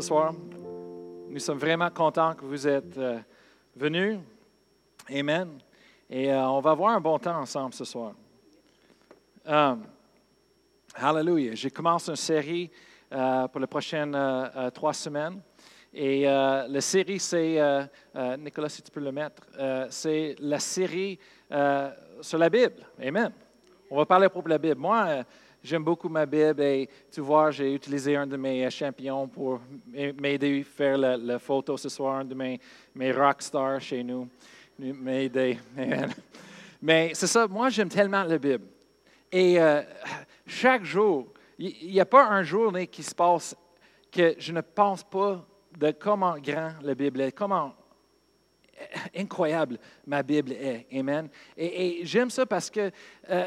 [0.00, 0.32] soir.
[1.28, 3.18] Nous sommes vraiment contents que vous êtes euh,
[3.76, 4.18] venus.
[5.10, 5.58] Amen.
[6.08, 8.14] Et euh, on va avoir un bon temps ensemble ce soir.
[9.46, 9.84] Um,
[10.94, 11.54] hallelujah.
[11.54, 12.70] J'ai commencé une série
[13.12, 14.16] euh, pour les prochaines
[14.72, 15.40] trois semaines.
[15.92, 17.58] Et la série, c'est,
[18.38, 19.42] Nicolas, si tu peux le mettre,
[19.90, 21.18] c'est la série
[22.20, 22.86] sur la Bible.
[23.02, 23.32] Amen.
[23.90, 24.80] On va parler pour la Bible.
[24.80, 25.24] Moi,
[25.62, 29.60] J'aime beaucoup ma Bible et tu vois, j'ai utilisé un de mes champions pour
[29.92, 32.58] m'aider à faire la, photo ce soir, un de mes,
[32.94, 34.26] mes rock stars chez nous,
[34.78, 35.58] m'aider.
[36.82, 38.64] Mais c'est ça, moi j'aime tellement la Bible.
[39.30, 39.82] Et euh,
[40.46, 41.28] chaque jour,
[41.58, 43.54] il n'y a pas un jour qui se passe
[44.10, 47.74] que je ne pense pas de comment grand la Bible est, comment
[49.16, 50.86] incroyable ma Bible est.
[50.92, 51.28] Amen.
[51.56, 52.90] Et, j'aime ça parce que
[53.30, 53.44] euh,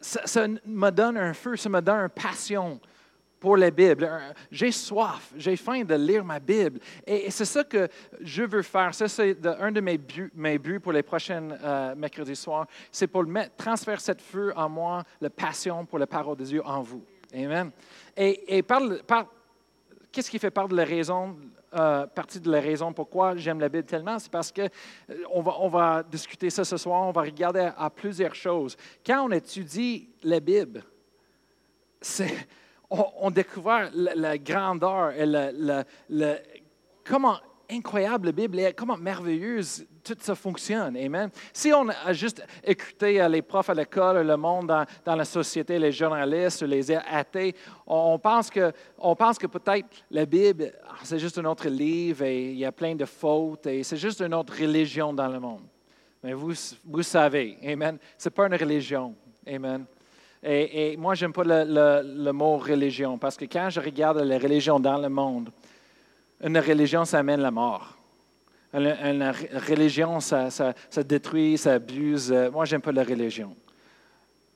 [0.00, 2.80] ça, me donne un feu, ça me donne une passion
[3.38, 4.08] pour la Bible.
[4.50, 6.80] J'ai soif, j'ai faim de lire ma Bible.
[7.06, 7.88] Et, c'est ça que
[8.20, 8.94] je veux faire.
[8.94, 12.66] Ça, c'est un de mes buts, mes buts pour les prochaines euh, mercredis soirs.
[12.90, 16.62] C'est pour mettre, transférer cette feu en moi, la passion pour la parole de Dieu
[16.64, 17.04] en vous.
[17.34, 17.70] Amen.
[18.16, 18.80] Et, et par,
[20.10, 21.36] qu'est-ce qui fait part de la raison
[21.76, 25.56] euh, partie de la raison pourquoi j'aime la Bible tellement, c'est parce que euh, va,
[25.60, 28.76] on va discuter ça ce soir, on va regarder à, plusieurs choses.
[29.04, 30.82] Quand on étudie la Bible,
[32.90, 36.36] on, on, découvre la, grandeur et le,
[37.04, 37.38] comment
[37.70, 40.96] incroyable la Bible est, comment merveilleuse tout ça fonctionne.
[40.96, 41.30] Amen.
[41.52, 44.68] Si on a juste écouté les profs à l'école, le monde
[45.04, 47.54] dans, la société, les journalistes, les athées,
[47.86, 52.24] on pense que, on pense que peut-être la Bible, ah, c'est juste un autre livre
[52.24, 55.40] et il y a plein de fautes et c'est juste une autre religion dans le
[55.40, 55.64] monde.
[56.22, 56.52] Mais vous,
[56.84, 59.14] vous savez, Amen, ce n'est pas une religion.
[59.46, 59.86] Amen.
[60.42, 64.38] Et, moi, je n'aime pas le, le, mot religion parce que quand je regarde les
[64.38, 65.50] religions dans le monde,
[66.42, 67.96] une religion, ça amène la mort.
[68.74, 69.32] Une,
[69.68, 72.32] religion, ça, détruit, ça abuse.
[72.52, 73.56] Moi, j'aime pas la religion.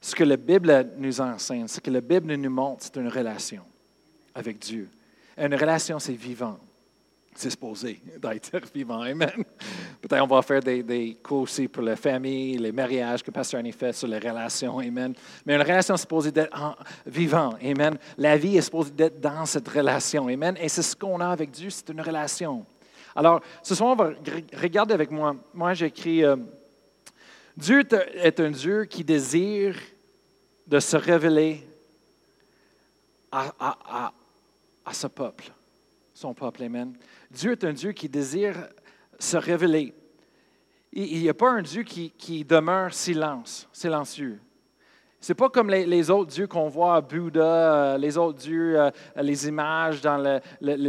[0.01, 3.63] Ce que la Bible nous enseigne, ce que la Bible nous montre, c'est une relation
[4.35, 4.89] avec Dieu.
[5.39, 6.59] Une relation, c'est vivant.
[7.41, 7.59] C'est
[8.21, 9.01] d'être vivant.
[9.01, 9.45] Amen.
[10.03, 13.61] Peut-être on va faire des, des, cours aussi pour la famille, les mariages que Pasteur
[13.61, 14.79] Annie fait sur les relations.
[14.79, 15.15] Amen.
[15.47, 17.55] Mais une relation est supposée d'être vivant.
[17.63, 17.97] Amen.
[18.19, 20.29] La vie est supposée d'être dans cette relation.
[20.29, 20.55] Amen.
[20.61, 22.67] Et c'est ce qu'on a avec Dieu, c'est une relation.
[23.17, 24.13] Alors, ce soir, on va
[24.61, 25.35] regarder avec moi.
[25.55, 26.37] Moi, j'écris euh,
[27.57, 27.83] Dieu
[28.15, 29.77] est un Dieu qui désire
[30.67, 31.67] de se révéler
[33.33, 34.13] à, à,
[34.85, 35.51] à, ce peuple,
[36.15, 36.65] son peuple.
[36.65, 36.95] Amen.
[37.31, 38.69] Dieu est un Dieu qui désire
[39.19, 39.95] se révéler.
[40.93, 44.41] Il n'y a pas un Dieu qui, qui demeure silence, silencieux.
[45.21, 49.49] Ce n'est pas comme les, autres dieux qu'on voit Bouddha, les autres dieux, euh, les
[49.49, 50.41] images dans la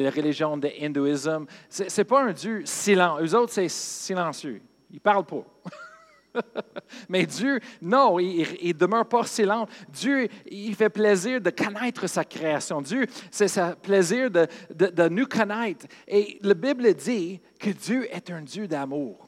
[0.09, 1.46] religion de l'hindouisme.
[1.69, 3.25] Ce n'est pas un Dieu silencieux.
[3.25, 4.62] Eux autres, c'est silencieux.
[4.90, 5.44] Ils parlent pas.
[7.09, 9.68] Mais Dieu, non, il ne demeure pas silent.
[9.90, 12.81] Dieu, il fait plaisir de connaître sa création.
[12.81, 15.86] Dieu, c'est sa plaisir de, de, de, nous connaître.
[16.08, 19.28] Et la Bible dit que Dieu est un Dieu d'amour.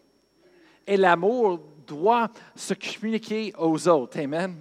[0.86, 4.20] Et l'amour doit se communiquer aux autres.
[4.20, 4.56] Amen.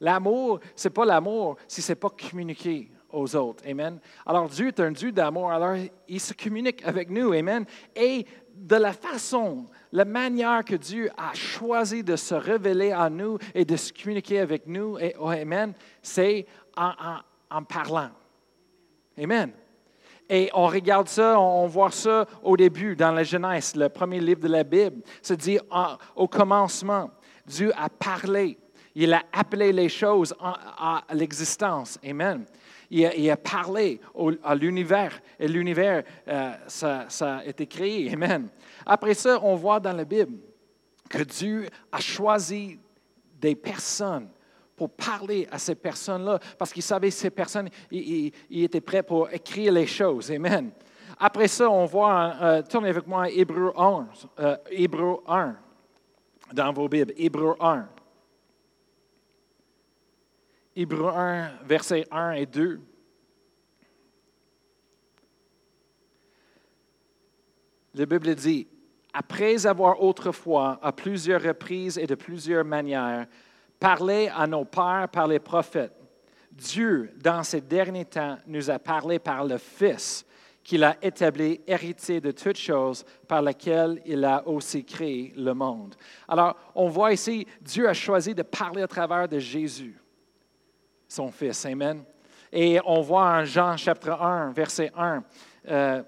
[0.00, 3.64] L'amour, ce n'est pas l'amour si ce n'est pas communiqué aux autres.
[3.66, 3.98] Amen.
[4.24, 5.76] Alors Dieu est un Dieu d'amour, alors
[6.08, 7.32] il se communique avec nous.
[7.32, 7.64] Amen.
[7.94, 13.38] Et de la façon, la manière que Dieu a choisi de se révéler à nous
[13.54, 16.44] et de se communiquer avec nous, oh, Amen, c'est
[16.76, 16.92] en,
[17.50, 18.10] en, parlant.
[19.18, 19.52] Amen.
[20.28, 24.40] Et on regarde ça, on voit ça au début, dans la Genèse, le premier livre
[24.40, 25.00] de la Bible.
[25.22, 25.58] C'est dit
[26.14, 27.10] au commencement,
[27.46, 28.58] Dieu a parlé.
[28.94, 31.98] Il a appelé les choses à, l'existence.
[32.04, 32.44] Amen.
[32.90, 33.98] Il a, parlé
[34.44, 38.12] à l'univers et l'univers, euh, ça, ça, a été créé.
[38.12, 38.50] Amen.
[38.86, 40.38] Après ça, on voit dans la Bible
[41.08, 42.78] que Dieu a choisi
[43.40, 44.28] des personnes
[44.76, 49.30] pour parler à ces personnes-là, parce qu'il savait que ces personnes, il, était prêt pour
[49.32, 50.30] écrire les choses.
[50.30, 50.70] Amen.
[51.18, 55.56] Après ça, on voit, euh, tournez avec moi Hébreu 1, euh, Hébreu 1
[56.52, 57.88] dans vos Bibles, Hébreu 1.
[60.76, 62.80] Hébreu 1, versets 1 et 2.
[67.94, 68.68] La Bible dit,
[69.16, 73.26] après avoir autrefois, à plusieurs reprises et de plusieurs manières,
[73.80, 75.94] parlé à nos pères par les prophètes,
[76.50, 80.26] Dieu, dans ces derniers temps, nous a parlé par le Fils
[80.62, 85.94] qu'il a établi héritier de toutes choses par lesquelles il a aussi créé le monde.
[86.28, 89.98] Alors, on voit ici, Dieu a choisi de parler à travers de Jésus
[91.08, 91.64] son Fils.
[91.64, 92.04] Amen.
[92.52, 95.24] Et on voit en Jean chapitre 1, verset 1,
[95.68, 96.02] euh,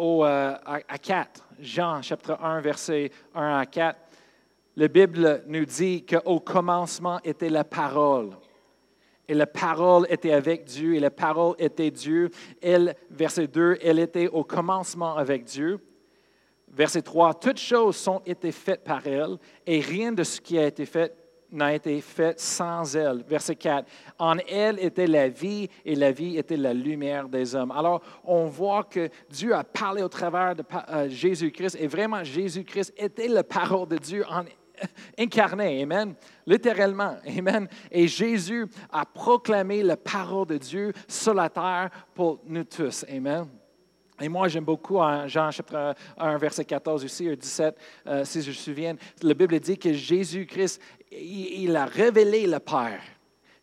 [0.00, 3.98] euh, à, à 4, Jean chapitre 1, verset 1 à 4,
[4.76, 8.30] la Bible nous dit qu'au commencement était la parole.
[9.28, 12.30] Et la parole était avec Dieu, et la parole était Dieu.
[12.62, 15.78] Elle, verset 2, elle était au commencement avec Dieu.
[16.68, 19.36] Verset 3, toutes choses ont été faites par elle,
[19.66, 21.14] et rien de ce qui a été fait
[21.52, 23.22] n'a été fait sans elle.
[23.28, 23.88] Verset 4,
[24.18, 27.70] en elle était la vie, et la vie était la lumière des hommes.
[27.70, 32.94] Alors, on voit que Dieu a parlé au travers de euh, Jésus-Christ, et vraiment, Jésus-Christ
[32.96, 34.44] était la parole de Dieu en
[35.18, 36.14] incarné, Amen,
[36.46, 37.68] littéralement, Amen.
[37.90, 43.46] Et Jésus a proclamé la parole de Dieu sur la terre pour nous tous, Amen.
[44.20, 47.74] Et moi, j'aime beaucoup en Jean chapitre 1, verset 14 aussi, 17,
[48.06, 50.78] euh, si je me souviens, la Bible dit que Jésus-Christ,
[51.10, 53.00] il, a révélé le Père.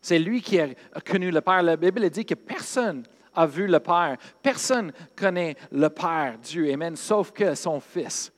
[0.00, 0.68] C'est lui qui a
[1.04, 1.62] connu le Père.
[1.62, 3.04] La Bible dit que personne
[3.34, 4.16] a vu le Père.
[4.42, 8.32] Personne connaît le Père, Dieu, Amen, sauf que son Fils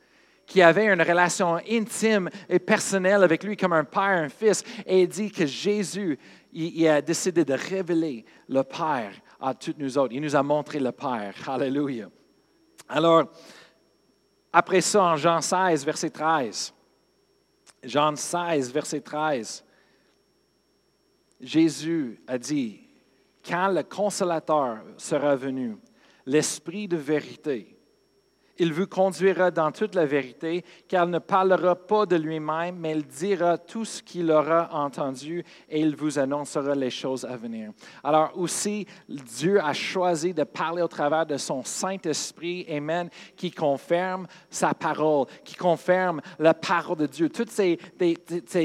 [0.51, 5.03] qui avait une relation intime et personnelle avec lui comme un père, un fils, et
[5.03, 6.19] il dit que Jésus,
[6.53, 10.13] il, a décidé de révéler le Père à toutes nous autres.
[10.13, 11.35] Il nous a montré le Père.
[11.47, 12.09] Alléluia.
[12.89, 13.31] Alors,
[14.53, 16.75] après ça, en Jean 16, verset 13,
[17.83, 19.65] Jean 16, verset 13,
[21.41, 22.81] Jésus a dit,
[23.45, 25.77] quand le consolateur sera venu,
[26.27, 27.80] l'Esprit de vérité,
[28.59, 32.93] il vous conduira dans toute la vérité, car il ne parlera pas de lui-même, mais
[32.93, 37.73] il dira tout ce qu'il aura entendu et il vous annoncera les choses à venir.
[38.05, 44.27] Alors aussi, Dieu a choisi de parler au travers de son Saint-Esprit, Amen, qui confirme
[44.51, 47.31] sa parole, qui confirme la parole de Dieu.
[47.31, 47.79] Tous ces,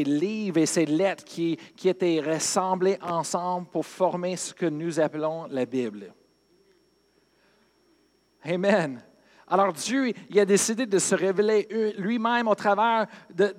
[0.04, 5.48] livres et ces lettres qui, qui étaient rassemblés ensemble pour former ce que nous appelons
[5.50, 6.14] la Bible.
[8.44, 9.02] Amen.
[9.48, 13.54] Alors Dieu, il a décidé de se révéler lui-même au travers de,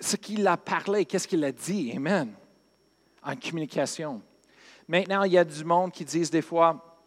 [0.00, 1.92] ce qu'il a parlé, qu'est-ce qu'il a dit.
[1.96, 2.32] Amen.
[3.22, 4.20] En communication.
[4.86, 7.00] Maintenant, il y a du monde qui disent des fois,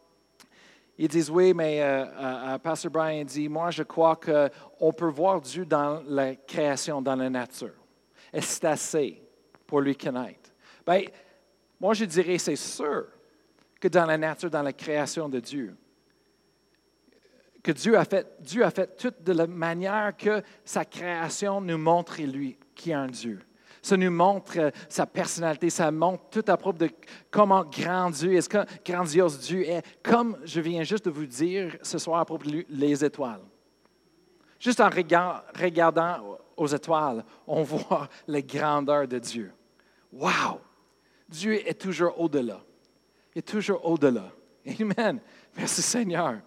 [0.98, 5.10] ils disent oui, mais euh, euh, euh, Pasteur Brian dit, moi je crois qu'on peut
[5.10, 7.76] voir Dieu dans la création, dans la nature.
[8.34, 9.22] Et c'est assez
[9.68, 10.50] pour lui connaître.
[10.86, 11.04] Bien,
[11.80, 13.06] moi je dirais, c'est sûr
[13.80, 15.78] que dans la nature, dans la création de Dieu,
[17.68, 21.78] que Dieu a fait, Dieu a fait tout de la manière que sa création nous
[21.78, 23.42] montre lui qui est un Dieu.
[23.82, 26.90] Ça nous montre euh, sa personnalité, ça montre tout à propos de
[27.30, 31.98] comment grand Dieu est, grandiose Dieu est, comme je viens juste de vous dire ce
[31.98, 33.44] soir à propos des étoiles.
[34.62, 39.52] Juste en regardant aux étoiles, on voit la grandeur de Dieu.
[40.14, 40.62] Wow!
[41.28, 42.62] Dieu est toujours au-delà.
[43.36, 44.32] Il est toujours au-delà.
[44.80, 45.20] Amen.
[45.58, 46.38] Merci Seigneur.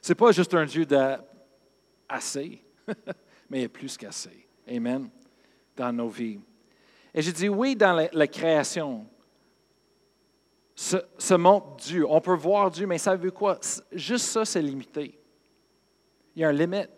[0.00, 2.62] Ce n'est pas juste un Dieu d'assez,
[3.50, 4.48] mais il est plus qu'assez.
[4.68, 5.08] Amen.
[5.76, 6.40] Dans nos vies.
[7.14, 9.06] Et je dis oui dans la, création.
[10.74, 12.06] Ce, monde Dieu.
[12.08, 13.58] On peut voir Dieu, mais ça veut quoi?
[13.92, 15.18] Juste ça, c'est limité.
[16.36, 16.90] Il y a un limite.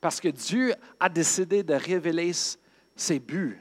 [0.00, 2.32] Parce que Dieu a décidé de révéler
[2.94, 3.60] ses buts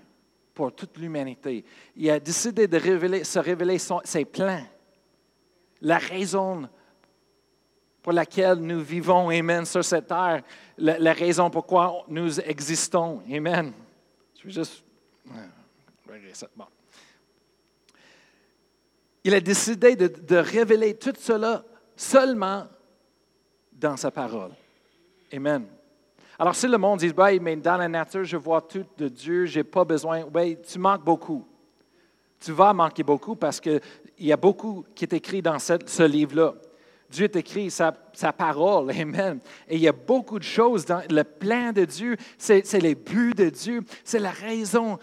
[0.54, 1.64] pour toute l'humanité.
[1.96, 4.66] Il a décidé de révéler, se révéler ses plans,
[5.82, 6.68] la raison
[8.08, 10.42] pour laquelle nous vivons, Amen, sur cette terre,
[10.78, 13.74] la, raison pourquoi nous existons, Amen.
[14.40, 14.82] Je vais juste.
[19.26, 21.66] Il a décidé de, révéler tout cela
[21.98, 22.68] seulement
[23.74, 24.52] dans sa parole.
[25.34, 25.66] Amen.
[26.40, 29.48] Alors, si le monde dit, ben, mais dans la nature, je vois tout de Dieu,
[29.48, 31.46] je n'ai pas besoin, ben, tu manques beaucoup.
[32.40, 33.82] Tu vas manquer beaucoup parce qu'il
[34.18, 36.54] y a beaucoup qui est écrit dans ce livre-là.
[37.10, 38.92] Dieu écrit sa, sa, parole.
[38.92, 39.40] Amen.
[39.68, 42.18] Et il y a beaucoup de choses dans le plan de Dieu.
[42.38, 43.82] C'est les buts de Dieu.
[44.04, 45.00] C'est la raison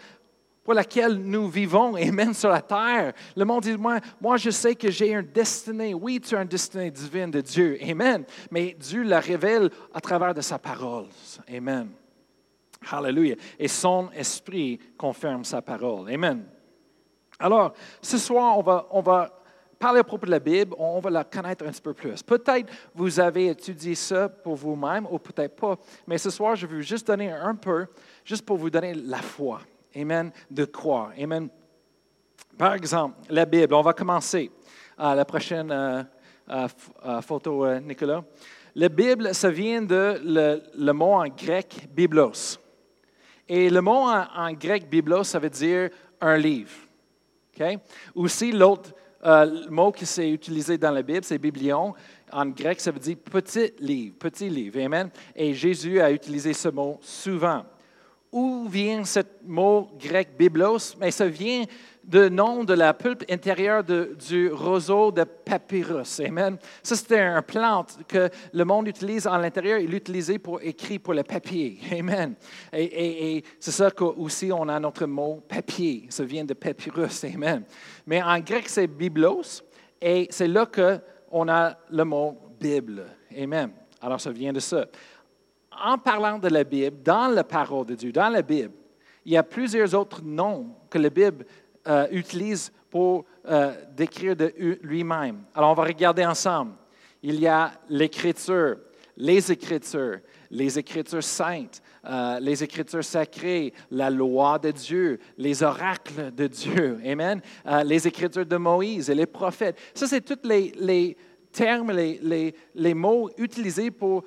[0.65, 3.13] pour laquelle nous vivons, Amen, sur la terre.
[3.37, 5.93] Le monde dit, moi, moi je sais que j'ai un destin.
[5.93, 7.79] Oui, tu as un destin divin de Dieu.
[7.83, 8.25] Amen.
[8.51, 11.07] Mais Dieu la révèle à travers de sa parole.
[11.55, 11.91] Amen.
[12.91, 13.37] Hallelujah.
[13.59, 16.11] Et son esprit confirme sa parole.
[16.11, 16.45] Amen.
[17.39, 19.44] Alors, ce soir, on va, on va
[19.85, 22.23] parler à propos de la Bible, on va la connaître un petit peu plus.
[22.23, 25.77] Peut-être vous avez étudié ça pour vous-même ou peut-être pas,
[26.07, 27.85] mais ce soir, je veux juste donner un peu,
[28.25, 29.61] juste pour vous donner la foi.
[29.95, 31.13] Amen, de croire.
[31.21, 31.51] Amen.
[32.57, 34.51] Par exemple, la Bible, on va commencer
[34.97, 36.69] à la prochaine euh,
[37.21, 38.25] photo, euh, Nicolas.
[38.75, 42.59] La Bible, ça vient de le, mot en grec biblos.
[43.47, 45.91] Et le mot en, grec biblos, ça veut dire
[46.23, 46.73] un livre.
[47.55, 47.77] Okay?
[48.15, 51.95] Aussi, l'autre euh, le mot qui s'est utilisé dans la Bible, c'est biblion.
[52.31, 54.79] En grec, ça veut dire petit livre, petit livre.
[54.81, 55.11] Amen.
[55.35, 57.65] Et Jésus a utilisé ce mot souvent.
[58.31, 60.97] Où vient ce mot grec biblos?
[60.99, 61.65] Mais ça vient
[62.07, 66.21] du nom de la pulpe intérieure du roseau de papyrus.
[66.21, 66.59] Amen.
[66.83, 69.79] Ça, c'était une plante que le monde utilise en l'intérieur.
[69.79, 71.79] Il l'utilisait pour écrire pour le papier.
[71.93, 72.35] Amen.
[72.73, 76.07] Et, et c'est ça qu'aussi on a notre mot papier.
[76.11, 77.25] Ça vient de papyrus.
[77.25, 77.65] Amen.
[78.07, 79.63] Mais en grec, c'est biblos.
[80.01, 83.05] Et c'est là qu'on a le mot Bible.
[83.37, 83.71] Amen.
[84.01, 84.87] Alors, ça vient de ça
[85.83, 88.73] en parlant de la Bible, dans la parole de Dieu, dans la Bible,
[89.25, 91.47] il y a plusieurs autres noms que la Bible
[91.87, 95.43] euh, utilise pour euh, décrire de lui-même.
[95.55, 96.73] Alors, on va regarder ensemble.
[97.23, 98.79] Il y a l'Écriture,
[99.19, 106.33] les Écritures, les Écritures saintes, euh, les Écritures sacrées, la loi de Dieu, les oracles
[106.35, 107.43] de Dieu, Amen,
[107.85, 109.77] les Écritures de Moïse et les prophètes.
[109.93, 111.17] Ça, c'est tous les,
[111.53, 114.25] termes, les, les, mots utilisés pour,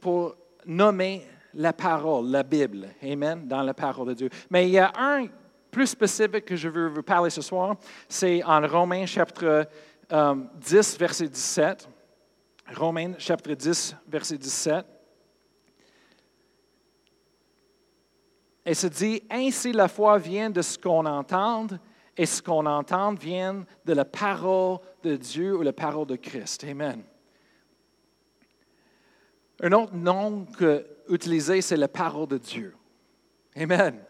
[0.00, 0.34] pour
[0.64, 2.88] nommer la parole, la Bible.
[3.02, 4.30] Amen, dans la parole de Dieu.
[4.48, 5.26] Mais il y a un
[5.76, 7.76] plus spécifique que je veux vous parler ce soir,
[8.08, 9.68] c'est en Romains chapitre
[10.08, 11.86] 10, euh, verset 17.
[12.74, 14.86] Romains chapitre 10, verset 17.
[18.64, 21.66] Et se dit, ainsi la foi vient de ce qu'on entend,
[22.16, 26.64] et ce qu'on entend vient de la parole de Dieu ou la parole de Christ.
[26.64, 27.02] Amen.
[29.60, 32.74] Un autre nom que utilisé, c'est la parole de Dieu.
[33.54, 34.02] Amen.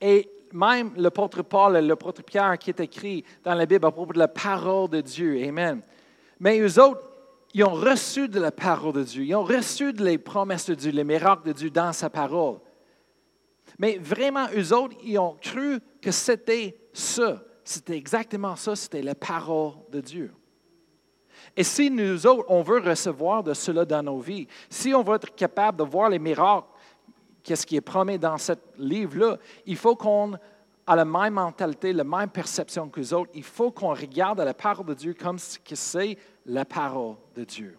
[0.00, 4.12] Et même l'apôtre Paul et l'apôtre Pierre qui est écrit dans la Bible à propos
[4.12, 5.42] de la parole de Dieu.
[5.46, 5.82] Amen.
[6.38, 7.02] Mais eux autres,
[7.52, 9.24] ils ont reçu de la parole de Dieu.
[9.24, 12.58] Ils ont reçu les promesses de Dieu, les miracles de Dieu dans sa parole.
[13.78, 17.42] Mais vraiment, eux autres, ils ont cru que c'était ça.
[17.64, 20.32] C'était exactement ça, c'était la parole de Dieu.
[21.56, 25.16] Et si nous autres, on veut recevoir de cela dans nos vies, si on veut
[25.16, 26.68] être capable de voir les miracles,
[27.42, 32.04] qu'est-ce qui est promis dans ce livre-là, il faut qu'on ait la même mentalité, la
[32.04, 33.30] même perception que les autres.
[33.34, 36.16] Il faut qu'on regarde la parole de Dieu comme ce que c'est
[36.46, 37.76] la parole de Dieu.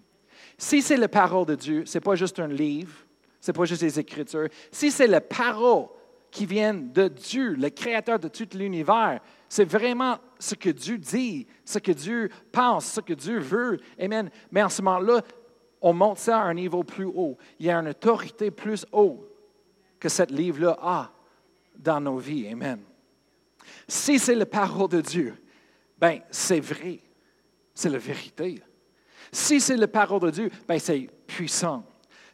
[0.58, 2.94] Si c'est la parole de Dieu, ce n'est pas juste un livre,
[3.40, 4.48] ce n'est pas juste des Écritures.
[4.72, 5.88] Si c'est la parole
[6.30, 11.46] qui vient de Dieu, le créateur de tout l'univers, c'est vraiment ce que Dieu dit,
[11.66, 13.80] ce que Dieu pense, ce que Dieu veut.
[14.00, 14.30] Amen.
[14.50, 15.22] Mais en ce moment-là,
[15.82, 17.38] on monte ça à un niveau plus haut.
[17.60, 19.31] Il y a une autorité plus haute
[20.02, 21.12] que ce livre-là a
[21.78, 22.48] dans nos vies.
[22.48, 22.82] Amen.
[23.88, 25.36] Si c'est la parole de Dieu,
[25.98, 27.00] ben c'est vrai.
[27.74, 28.62] C'est la vérité.
[29.32, 31.86] Si c'est la parole de Dieu, ben c'est puissant.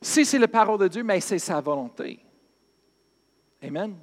[0.02, 2.20] Si c'est la parole de Dieu, ben c'est sa volonté.
[3.62, 3.98] Amen.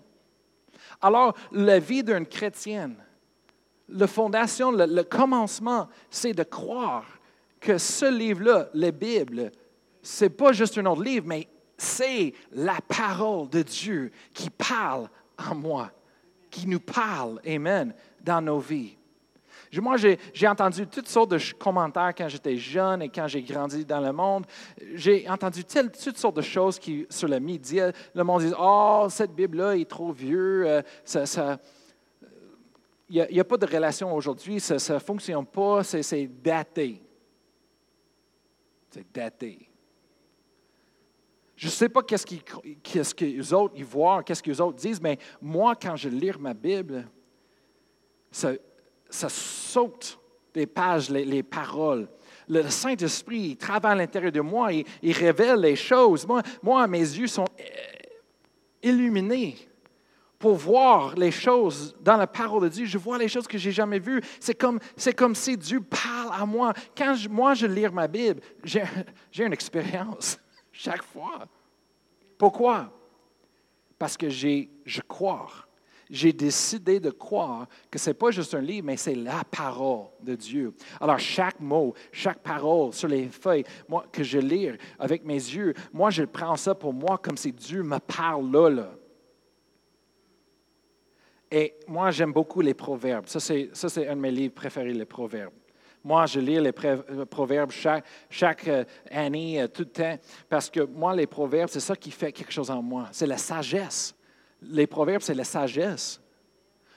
[1.00, 2.96] Alors, la vie d'une chrétienne,
[3.88, 7.06] la fondation, le, commencement, c'est de croire
[7.60, 9.50] que ce livre-là, la Bible,
[10.02, 15.54] c'est pas juste un autre livre, mais c'est la parole de Dieu qui parle en
[15.54, 15.90] moi,
[16.50, 18.96] qui nous parle, Amen, dans nos vies.
[19.80, 24.00] Moi, j'ai entendu toutes sortes de commentaires quand j'étais jeune et quand j'ai grandi dans
[24.00, 24.46] le monde.
[24.94, 27.80] J'ai entendu toutes sortes de choses qui, sur le midi,
[28.14, 30.64] le monde dit Oh, cette Bible-là est trop vieux.
[30.66, 31.58] Euh, ça,
[33.08, 37.02] il n'y a, pas de relation aujourd'hui, ça ne fonctionne pas, c'est daté.
[38.90, 39.68] C'est daté.
[41.64, 45.00] Je ne sais pas qu'est-ce que les autres y voient, qu'est-ce que les autres disent,
[45.00, 47.08] mais moi, quand je lis ma Bible,
[48.30, 48.52] ça,
[49.08, 50.20] ça saute
[50.52, 52.06] des pages, les, paroles.
[52.50, 56.26] Le Saint-Esprit, il travaille à l'intérieur de moi, il, il, révèle les choses.
[56.26, 57.64] Moi, moi, mes yeux sont euh,
[58.82, 59.56] illuminés
[60.38, 62.84] pour voir les choses dans la parole de Dieu.
[62.84, 64.20] Je vois les choses que je n'ai jamais vues.
[64.38, 66.74] C'est comme, c'est comme si Dieu parle à moi.
[66.94, 68.84] Quand moi, je lis ma Bible, j'ai,
[69.32, 70.38] j'ai une expérience
[70.74, 71.46] chaque fois.
[72.36, 72.92] Pourquoi?
[73.98, 75.48] Parce que j'ai, je crois
[76.10, 80.06] j'ai décidé de croire que ce n'est pas juste un livre, mais c'est la parole
[80.22, 80.74] de Dieu.
[81.00, 85.74] Alors, chaque mot, chaque parole sur les feuilles moi, que je lis avec mes yeux,
[85.92, 88.70] moi, je prends ça pour moi comme si Dieu me parle là.
[88.70, 88.90] là.
[91.50, 93.26] Et moi, j'aime beaucoup les proverbes.
[93.26, 95.52] Ça, c'est, ça, c'est un de mes livres préférés, les proverbes.
[96.04, 100.18] Moi, je lis les proverbes chaque, chaque euh, année, euh, tout le temps,
[100.50, 103.08] parce que moi, les proverbes, c'est ça qui fait quelque chose en moi.
[103.10, 104.14] C'est la sagesse
[104.70, 106.20] les proverbes, c'est la sagesse.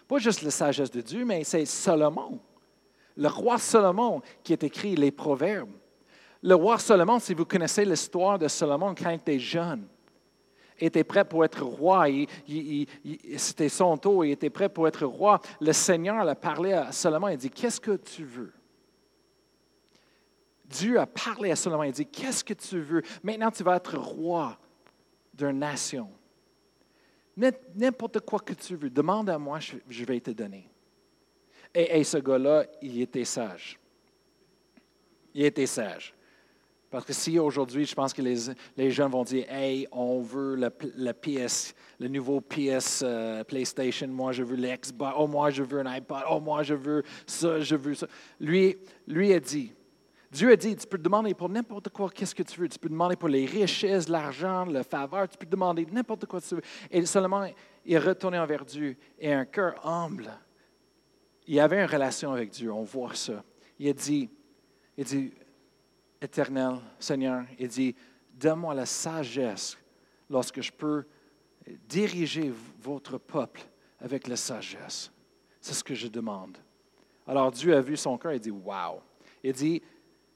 [0.07, 2.39] Pas juste la sagesse de Dieu, mais c'est Salomon.
[3.15, 5.71] Le roi Salomon qui a écrit les proverbes.
[6.41, 9.87] Le roi Salomon, si vous connaissez l'histoire de Salomon quand il était jeune,
[10.79, 12.05] était prêt pour être roi.
[13.37, 15.39] C'était son tour, il était prêt pour être roi.
[15.59, 18.53] Le Seigneur a parlé à Salomon, il dit, qu'est-ce que tu veux?
[20.67, 23.01] Dieu a parlé à Salomon, il dit, qu'est-ce que tu veux?
[23.23, 24.57] Maintenant, tu vas être roi
[25.33, 26.09] d'une nation.
[27.75, 30.69] N'importe quoi que tu veux, demande à moi, je vais te donner.
[31.73, 33.79] Et, et ce gars-là, il était sage.
[35.33, 36.15] Il était sage.
[36.89, 38.35] Parce que si aujourd'hui, je pense que les,
[38.77, 43.03] les, jeunes vont dire Hey, on veut le, PS, le nouveau PS
[43.47, 47.03] PlayStation, moi je veux l'Xbox, oh moi je veux un iPad, oh moi je veux
[47.25, 48.07] ça, je veux ça.
[48.39, 49.73] Lui, lui a dit
[50.31, 52.67] Dieu a dit Tu peux demander pour n'importe quoi, qu'est-ce que tu veux?
[52.67, 56.55] Tu peux demander pour les richesses, l'argent, le faveur, tu peux demander n'importe quoi tu
[56.55, 56.61] veux.
[56.91, 57.45] Et seulement,
[57.85, 60.31] il est retourné envers Dieu et un cœur humble.
[61.47, 63.43] Il avait une relation avec Dieu, on voit ça.
[63.79, 64.29] Il a dit,
[64.97, 65.33] il dit
[66.21, 67.95] Éternel, Seigneur, il dit,
[68.33, 69.77] donne-moi la sagesse
[70.29, 71.05] lorsque je peux
[71.87, 73.61] diriger votre peuple
[73.99, 75.11] avec la sagesse.
[75.61, 76.57] C'est ce que je demande.
[77.25, 79.01] Alors Dieu a vu son cœur et dit, wow.
[79.43, 79.81] Il dit,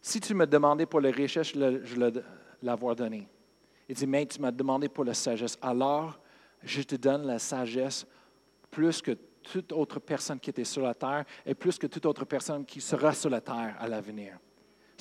[0.01, 2.21] si tu me demandais pour la richesse, je
[2.61, 3.27] l'avoir donné.
[3.87, 5.57] Il dit, mais tu m'as demandé pour la sagesse.
[5.61, 6.19] Alors,
[6.63, 8.05] je te donne la sagesse
[8.69, 9.11] plus que
[9.43, 12.79] toute autre personne qui était sur la terre et plus que toute autre personne qui
[12.79, 14.37] sera sur la terre à l'avenir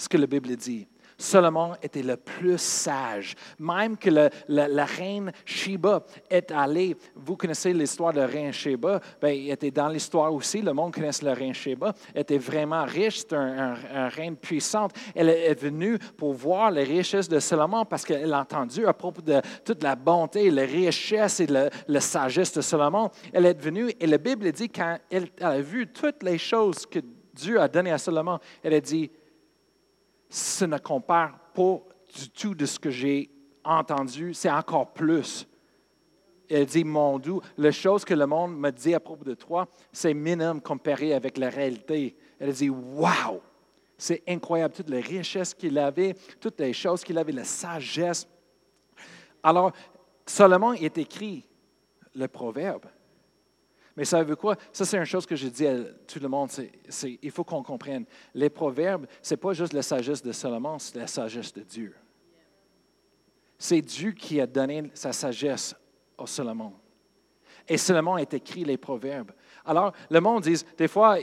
[0.00, 0.88] ce que la Bible dit.
[1.20, 3.34] Solomon était le plus sage.
[3.58, 4.10] Même que
[4.48, 9.70] la, reine Sheba est allée, vous connaissez l'histoire de la reine Sheba, bien, il était
[9.70, 14.08] dans l'histoire aussi, le monde connaît la reine Sheba, elle était vraiment riche, une un,
[14.08, 14.92] reine puissante.
[15.14, 19.20] Elle est venue pour voir les richesses de Solomon parce qu'elle a entendu à propos
[19.20, 23.10] de toute la bonté, la richesse et la sagesse de Solomon.
[23.32, 27.00] Elle est venue et la Bible dit quand elle a vu toutes les choses que
[27.34, 29.10] Dieu a données à Solomon, elle a dit,
[30.30, 31.82] ça ne compare pas
[32.14, 33.30] du tout de ce que j'ai
[33.64, 35.46] entendu, c'est encore plus.
[36.49, 39.68] Elle dit, mon doux, les choses que le monde me dit à propos de toi,
[39.92, 42.16] c'est minime comparé avec la réalité.
[42.38, 43.40] Elle dit, wow,
[43.99, 48.26] c'est incroyable, toutes les richesses qu'il avait, toutes les choses qu'il avait, la sagesse.
[49.42, 49.72] Alors,
[50.26, 51.47] Salomon est écrit
[52.14, 52.86] le proverbe.
[54.00, 54.56] Mais savez-vous quoi?
[54.73, 56.49] Ça, c'est une chose que je dis à tout le monde.
[56.89, 58.06] C'est, il faut qu'on comprenne.
[58.32, 61.95] Les proverbes, ce n'est pas juste la sagesse de Salomon, c'est la sagesse de Dieu.
[63.58, 65.76] C'est Dieu qui a donné sa sagesse
[66.17, 66.73] au Salomon.
[67.69, 69.32] Et Salomon a écrit les proverbes.
[69.66, 71.18] Alors, le monde dit, des fois,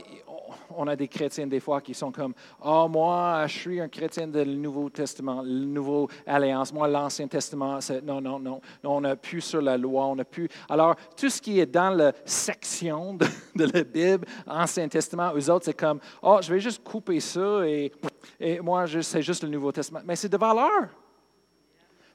[0.76, 4.28] on a des chrétiens des fois qui sont comme Oh, moi, je suis un chrétien
[4.28, 6.72] du Nouveau Testament, la Nouvelle Alliance.
[6.72, 10.48] Moi, l'Ancien Testament, non, non, non, On n'a plus sur la loi, on n'a plus.
[10.68, 15.66] Alors, tout ce qui est dans la section de, la Bible, Ancien Testament, eux autres,
[15.66, 17.92] c'est comme Oh, je vais juste couper ça et,
[18.40, 20.00] et moi, c'est juste le Nouveau Testament.
[20.04, 20.88] Mais c'est de valeur.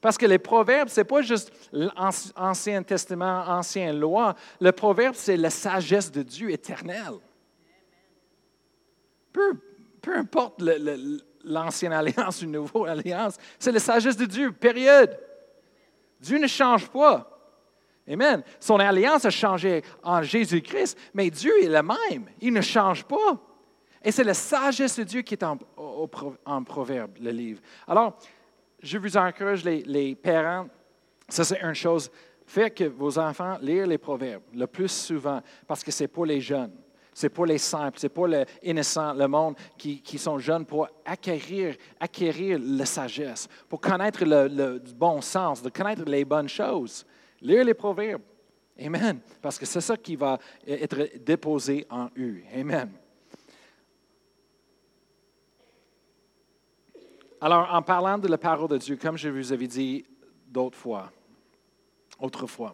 [0.03, 4.35] Parce que les proverbes, ce n'est pas juste l'Ancien Testament, Ancienne Loi.
[4.59, 7.13] Le proverbe, c'est la sagesse de Dieu éternelle.
[9.31, 9.57] Peu,
[10.13, 10.61] importe
[11.45, 15.17] l'ancienne alliance ou nouvelle alliance, c'est la sagesse de Dieu, période.
[16.19, 17.29] Dieu ne change pas.
[18.05, 18.43] Amen.
[18.59, 22.25] Son alliance a changé en Jésus-Christ, mais Dieu est le même.
[22.41, 23.39] Il ne change pas.
[24.03, 27.61] Et c'est la sagesse de Dieu qui est en, en, proverbe, le livre.
[27.87, 28.17] Alors,
[28.83, 30.67] je vous encourage, les, parents,
[31.27, 32.11] ça c'est une chose,
[32.45, 36.41] faites que vos enfants lisent les proverbes le plus souvent, parce que c'est pour les
[36.41, 36.73] jeunes.
[37.15, 41.75] C'est pour les simples, c'est pour les innocents, le monde qui, sont jeunes, pour acquérir,
[41.99, 47.05] acquérir la sagesse, pour connaître le, bon sens, de connaître les bonnes choses.
[47.39, 48.23] Lire les proverbes.
[48.83, 49.19] Amen.
[49.39, 52.41] Parce que c'est ça qui va être déposé en eux.
[52.51, 52.89] Amen.
[57.45, 60.05] Alors, en parlant de la parole de Dieu, comme je vous avais dit
[60.47, 61.11] d'autres fois,
[62.17, 62.73] autrefois,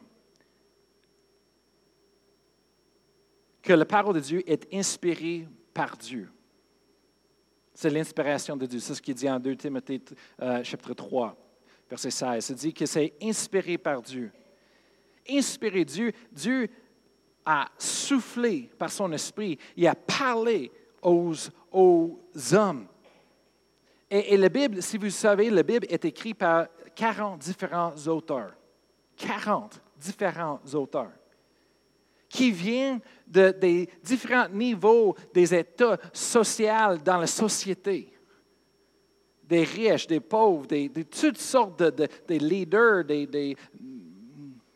[3.64, 6.30] que la parole de Dieu est inspirée par Dieu.
[7.74, 8.80] C'est l'inspiration de Dieu.
[8.80, 10.04] C'est ce qu'il dit en 2 Timothée
[10.40, 11.36] euh, chapitre 3,
[11.90, 12.50] verset 16.
[12.50, 14.32] Il dit que c'est inspiré par Dieu.
[15.28, 16.70] Inspiré Dieu, Dieu
[17.44, 21.34] a soufflé par son esprit, il a parlé aux
[22.52, 22.86] hommes.
[24.12, 28.54] Et, la Bible, si vous savez, la Bible est écrite par 40 différents auteurs.
[29.18, 31.12] 40 différents auteurs
[32.30, 38.14] qui vient de, des différents niveaux des états sociaux dans la société.
[39.44, 43.58] Des riches, des pauvres, des, de toutes sortes de, leaders, des,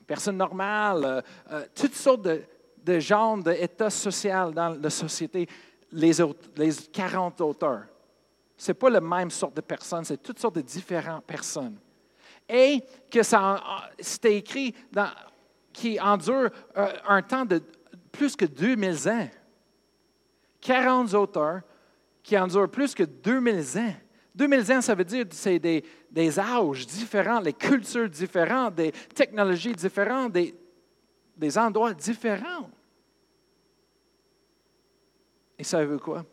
[0.07, 2.41] personnes normales, euh, euh, toutes sortes de,
[2.83, 5.47] de genres d'états sociaux dans la société,
[5.91, 6.11] les,
[6.57, 7.85] les 40 auteurs.
[8.57, 11.77] Ce n'est pas la même sorte de personnes, c'est toutes sortes de différentes personnes.
[12.47, 13.61] et que ça,
[13.99, 14.75] c'était écrit
[15.71, 17.61] qui endure euh, un temps de
[18.11, 19.29] plus que 2000 ans.
[20.61, 21.61] 40 auteurs
[22.21, 23.93] qui endurent plus que 2000 ans.
[24.35, 28.91] 2000 ans, ça veut dire que c'est des, des, âges différents, les cultures différentes, des
[29.13, 30.55] technologies différentes, des,
[31.35, 32.69] des endroits différents.
[35.59, 36.25] Et ça veut quoi?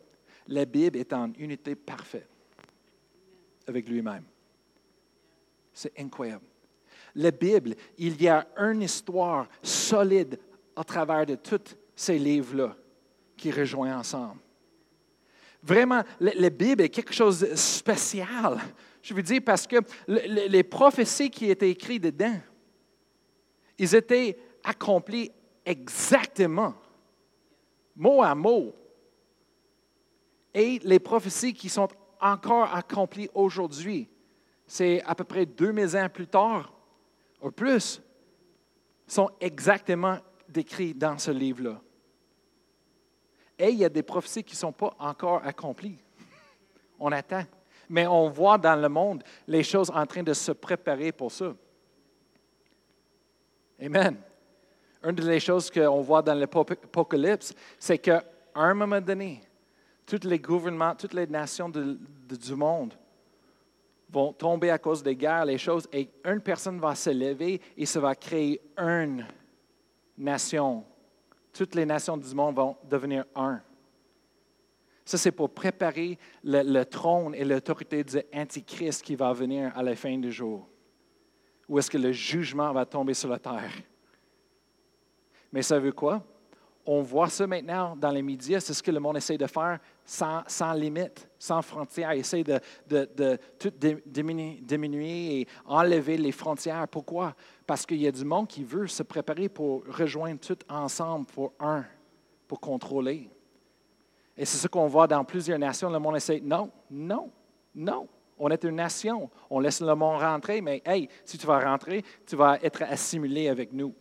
[0.51, 2.27] La Bible est en unité parfaite
[3.65, 4.25] avec lui-même.
[5.73, 6.43] C'est incroyable.
[7.15, 10.37] La Bible, il y a une histoire solide
[10.75, 12.75] à travers de tous ces livres-là
[13.37, 14.41] qui rejoignent ensemble.
[15.63, 18.59] Vraiment, la, Bible est quelque chose de spécial.
[19.01, 22.39] Je veux dire parce que les prophéties qui étaient écrites dedans,
[23.77, 25.31] ils étaient accomplis
[25.65, 26.73] exactement,
[27.95, 28.75] mot à mot.
[30.53, 31.87] Et les prophéties qui sont
[32.19, 34.09] encore accomplies aujourd'hui,
[34.67, 36.71] c'est à peu près 2000 ans plus tard,
[37.41, 38.01] ou plus,
[39.07, 41.81] sont exactement décrits dans ce livre-là.
[43.57, 45.97] Et il y a des prophéties qui ne sont pas encore accomplies.
[46.99, 47.43] On attend.
[47.89, 51.53] Mais on voit dans le monde les choses en train de se préparer pour ça.
[53.81, 54.15] Amen.
[55.03, 58.23] Une des choses qu'on voit dans l'Apocalypse, c'est qu'à
[58.55, 59.41] un moment donné,
[60.05, 62.93] tous les gouvernements, toutes les nations du monde
[64.11, 67.85] vont tomber à cause des guerres, les choses, et une personne va se lever et
[67.85, 69.25] ça va créer une
[70.17, 70.83] nation.
[71.53, 73.61] Toutes les nations du monde vont devenir un.
[75.05, 79.95] Ça, c'est pour préparer le, trône et l'autorité de l'Antichrist qui va venir à la
[79.95, 80.67] fin du jour.
[81.67, 83.71] Où est-ce que le jugement va tomber sur la terre?
[85.51, 86.23] Mais ça veut quoi?
[86.85, 89.79] On voit ça maintenant dans les médias, c'est ce que le monde essaie de faire
[90.03, 92.13] sans, sans limite, sans frontières.
[92.13, 92.59] Il essaie de,
[93.59, 93.71] tout
[94.05, 96.87] diminuer, diminuer, et enlever les frontières.
[96.87, 97.35] Pourquoi?
[97.67, 101.53] Parce qu'il y a du monde qui veut se préparer pour rejoindre tout ensemble pour
[101.59, 101.85] un,
[102.47, 103.29] pour contrôler.
[104.35, 105.89] Et c'est ce qu'on voit dans plusieurs nations.
[105.89, 107.29] Le monde essaie, non, non,
[107.75, 108.07] non.
[108.39, 109.29] On est une nation.
[109.51, 113.49] On laisse le monde rentrer, mais hey, si tu vas rentrer, tu vas être assimilé
[113.49, 113.93] avec nous.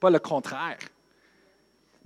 [0.00, 0.78] Pas le contraire.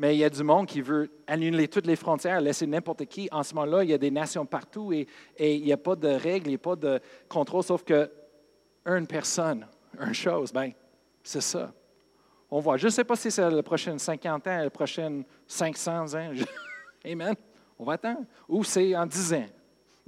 [0.00, 3.28] Mais il y a du monde qui veut annuler toutes les frontières, laisser n'importe qui.
[3.30, 5.06] En ce moment-là, il y a des nations partout et,
[5.38, 8.10] il n'y a pas de règles, il n'y a pas de contrôle, sauf que
[8.86, 9.66] une personne,
[10.00, 10.72] une chose, ben,
[11.22, 11.70] c'est ça.
[12.50, 12.78] On voit.
[12.78, 16.32] Je ne sais pas si c'est les prochaines 50 ans, les prochaines 500 ans.
[17.04, 17.34] Amen.
[17.78, 18.24] On va attendre.
[18.48, 19.48] Ou c'est en 10 ans.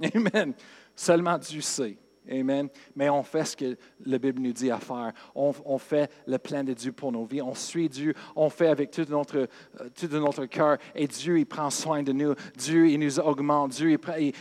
[0.15, 0.55] Amen.
[0.95, 1.99] Seulement Dieu sait.
[2.29, 2.69] Amen.
[2.95, 5.11] Mais on fait ce que la Bible nous dit à faire.
[5.35, 7.41] On, fait le plan de Dieu pour nos vies.
[7.41, 8.13] On suit Dieu.
[8.35, 10.77] On fait avec tout notre, euh, tout notre cœur.
[10.95, 12.33] Et Dieu, il prend soin de nous.
[12.57, 13.71] Dieu, il nous augmente.
[13.71, 13.99] Dieu,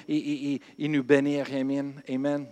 [0.09, 1.41] il, il, nous bénit.
[1.41, 2.01] Amen.
[2.09, 2.47] Amen.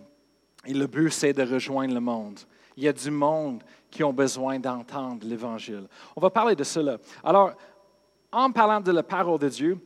[0.67, 2.41] Et le but, c'est de rejoindre le monde.
[2.77, 5.87] Il y a du monde qui ont besoin d'entendre l'Évangile.
[6.17, 6.99] On va parler de cela.
[7.23, 7.53] Alors,
[8.33, 9.79] en parlant de la parole de Dieu,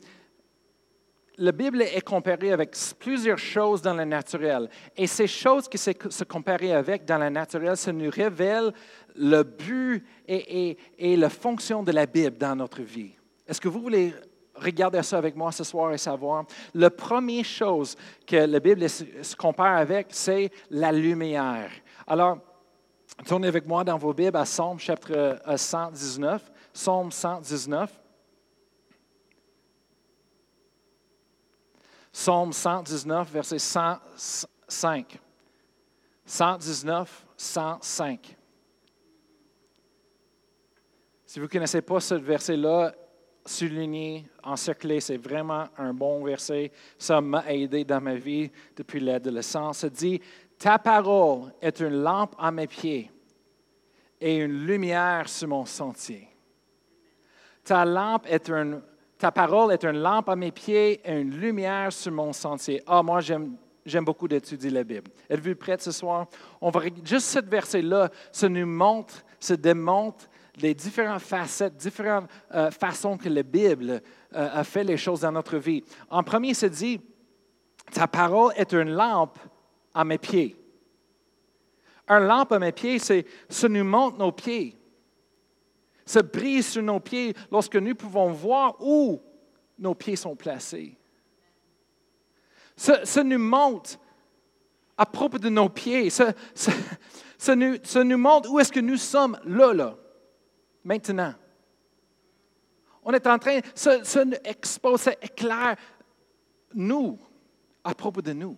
[1.37, 4.69] la Bible est comparée avec plusieurs choses dans le naturel.
[4.95, 8.71] Et ces choses qui se comparent avec dans le naturel, ça nous révèle
[9.15, 10.77] le but et,
[11.15, 13.11] la fonction de la Bible dans notre vie.
[13.47, 14.13] Est-ce que vous voulez
[14.55, 16.45] regarder ça avec moi ce soir et savoir?
[16.73, 17.95] La première chose
[18.25, 21.71] que la Bible se compare avec, c'est la lumière.
[22.07, 22.37] Alors,
[23.25, 26.51] tournez avec moi dans vos Bibles à Somme chapitre 119.
[26.73, 28.04] Somme 119.
[32.15, 35.19] Psaume 119, verset 105.
[36.25, 38.37] 119, 105.
[41.25, 42.95] Si vous ne connaissez pas ce verset-là,
[43.45, 46.71] souligné, encerclé, c'est vraiment un bon verset.
[46.97, 49.79] Ça m'a aidé dans ma vie depuis l'adolescence.
[49.79, 50.21] Ça dit,
[50.57, 53.11] Ta parole est une lampe à mes pieds
[54.21, 56.29] et une lumière sur mon sentier.
[57.65, 58.81] Ta lampe est une
[59.17, 62.81] ta parole est une lampe à mes pieds et une lumière sur mon sentier.
[62.85, 63.55] Ah, moi, j'aime,
[64.01, 65.11] beaucoup d'étudier la Bible.
[65.29, 66.27] Êtes-vous prête ce soir?
[66.59, 70.25] On va, juste ce verset-là, ça nous montre, ça démontre
[70.57, 74.01] les différentes facettes, différentes euh, façons que la Bible
[74.33, 75.83] euh, a fait les choses dans notre vie.
[76.09, 76.99] En premier, c'est dit,
[77.91, 79.39] ta parole est une lampe
[79.93, 80.55] à mes pieds.
[82.07, 84.77] Une lampe à mes pieds, c'est ça nous montre nos pieds
[86.05, 89.21] se brise sur nos pieds lorsque nous pouvons voir où
[89.77, 90.97] nos pieds sont placés.
[92.75, 93.97] Ça, nous montre
[94.97, 96.33] à propos de nos pieds, ça,
[97.55, 99.97] nous, montre où est-ce que nous sommes là, là,
[100.83, 101.33] maintenant.
[103.03, 105.75] On est en train, ça, nous expose, ça éclaire
[106.73, 107.17] nous,
[107.83, 108.57] à propos de nous.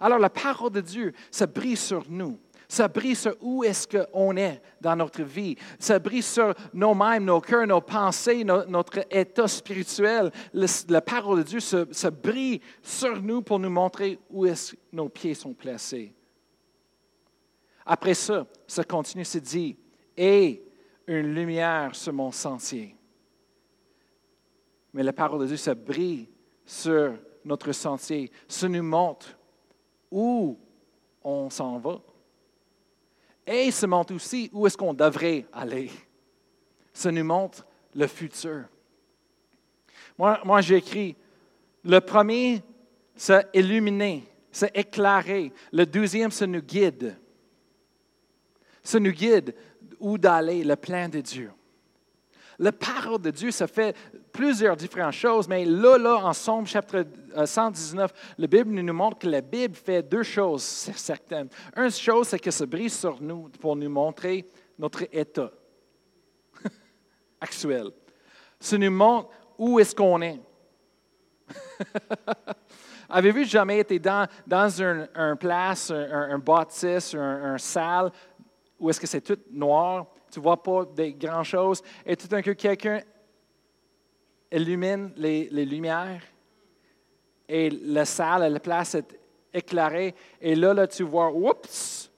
[0.00, 2.38] Alors la parole de Dieu se brise sur nous.
[2.68, 5.56] Ça brille sur où est-ce qu'on est dans notre vie.
[5.78, 10.30] Ça brille sur nos-mêmes, nos cœurs, nos pensées, notre état spirituel.
[10.52, 15.34] la parole de Dieu se, brille sur nous pour nous montrer où est-ce nos pieds
[15.34, 16.14] sont placés.
[17.86, 19.76] Après ça, ça continue, c'est dit,
[20.16, 20.62] et
[21.06, 22.96] une lumière sur mon sentier.
[24.92, 26.28] Mais la parole de Dieu, ça brille
[26.64, 28.30] sur notre sentier.
[28.48, 29.36] Ça nous montre
[30.10, 30.56] où
[31.22, 32.00] on s'en va.
[33.46, 35.90] Et ça montre aussi où est-ce qu'on devrait aller?
[36.92, 38.64] Ça nous montre le futur.
[40.16, 41.16] Moi, écrit,
[41.84, 42.62] le premier,
[43.16, 45.52] c'est illuminer, c'est éclairer.
[45.72, 47.16] Le deuxième, ça nous guide.
[48.82, 49.54] Ça nous guide
[49.98, 51.50] où d'aller, le plan de Dieu.
[52.58, 53.96] La parole de Dieu, ça fait
[54.34, 57.06] plusieurs différentes choses, mais là, là, en Somme chapitre
[57.46, 61.48] 119, euh, la Bible nous montre que la Bible fait deux choses certaines.
[61.76, 64.44] Une chose, c'est que ça brise sur nous pour nous montrer
[64.76, 65.52] notre état
[67.40, 67.92] actuel.
[68.58, 70.40] Ça nous montre où est-ce qu'on est.
[73.08, 78.10] Avez-vous jamais été dans, dans un, place, un, bâtisse, un, un salle,
[78.80, 82.26] où est-ce que c'est tout noir, tu ne vois pas des grandes choses, et tout
[82.26, 83.00] d'un coup, quelqu'un
[84.54, 86.22] illumine les, lumières,
[87.48, 89.18] et la salle, la place est
[89.52, 92.10] éclairée, et là, là, tu vois, oups,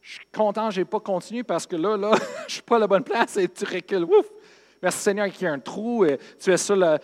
[0.00, 2.76] je suis content, je n'ai pas continué parce que là, là, je ne suis pas
[2.76, 4.26] à la bonne place, et tu recules, ouf.
[4.82, 6.98] Merci Seigneur qu'il y a un trou, et tu es sur la,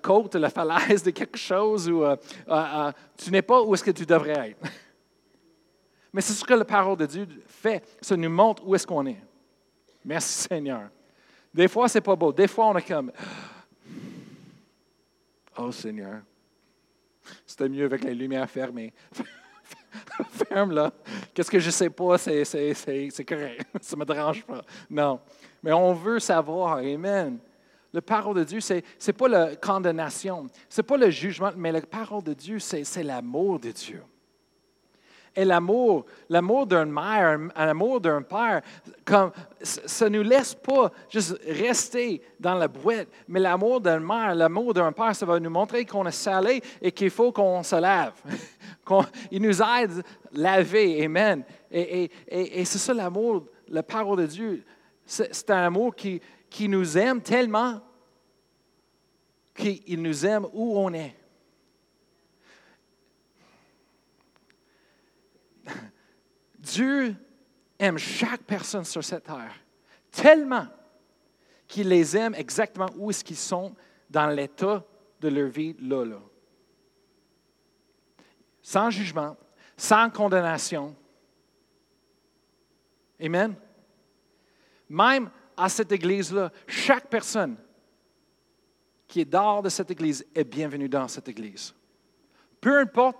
[0.00, 2.16] côte, la falaise de quelque chose, ou euh,
[2.48, 4.60] euh, euh, tu n'es pas où est-ce que tu devrais être.
[6.12, 7.84] Mais c'est ce que la parole de Dieu fait.
[8.00, 9.20] Ça nous montre où est-ce qu'on est.
[10.04, 10.88] Merci Seigneur.
[11.56, 12.34] Des fois, c'est pas beau.
[12.34, 13.10] Des fois, on est comme,
[15.56, 16.20] oh Seigneur,
[17.46, 18.92] c'était mieux avec les lumières fermées.
[20.30, 20.92] Ferme là.
[21.32, 22.44] Qu'est-ce que je sais pas, c'est
[23.26, 23.66] correct.
[23.80, 24.62] Ça me dérange pas.
[24.90, 25.18] Non.
[25.62, 26.76] Mais on veut savoir.
[26.76, 27.38] Amen.
[27.90, 31.72] La parole de Dieu, ce n'est pas la condamnation, ce n'est pas le jugement, mais
[31.72, 34.02] la parole de Dieu, c'est l'amour de Dieu
[35.36, 38.62] et l'amour, l'amour d'une mère, l'amour d'un père,
[39.04, 44.34] comme, ça ne nous laisse pas juste rester dans la boîte, mais l'amour d'une mère,
[44.34, 47.76] l'amour d'un père, ça va nous montrer qu'on est salé et qu'il faut qu'on se
[47.76, 48.14] lave.
[49.30, 51.44] Il nous aide à laver, Amen.
[51.70, 54.64] Et, et, et, c'est ça l'amour, la parole de Dieu.
[55.04, 57.80] C'est un amour qui, qui nous aime tellement
[59.54, 61.14] qu'il nous aime où on est.
[66.66, 67.14] Dieu
[67.78, 69.54] aime chaque personne sur cette terre
[70.10, 70.66] tellement
[71.68, 73.74] qu'il les aime exactement où est-ce qu'ils sont
[74.10, 74.84] dans l'état
[75.20, 76.20] de leur vie là, là.
[78.62, 79.36] Sans jugement,
[79.76, 80.96] sans condamnation.
[83.20, 83.54] Amen.
[84.88, 87.56] Même à cette église-là, chaque personne
[89.06, 91.74] qui est dehors de cette église est bienvenue dans cette église.
[92.60, 93.18] Peu importe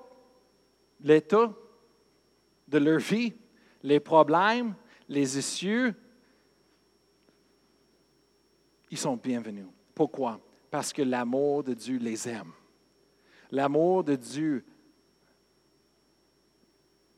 [1.00, 1.52] l'état
[2.68, 3.32] de leur vie,
[3.82, 4.74] les problèmes,
[5.08, 5.92] les issues,
[8.90, 9.66] ils sont bienvenus.
[9.94, 10.40] Pourquoi?
[10.70, 12.52] Parce que l'amour de Dieu les aime.
[13.50, 14.64] L'amour de Dieu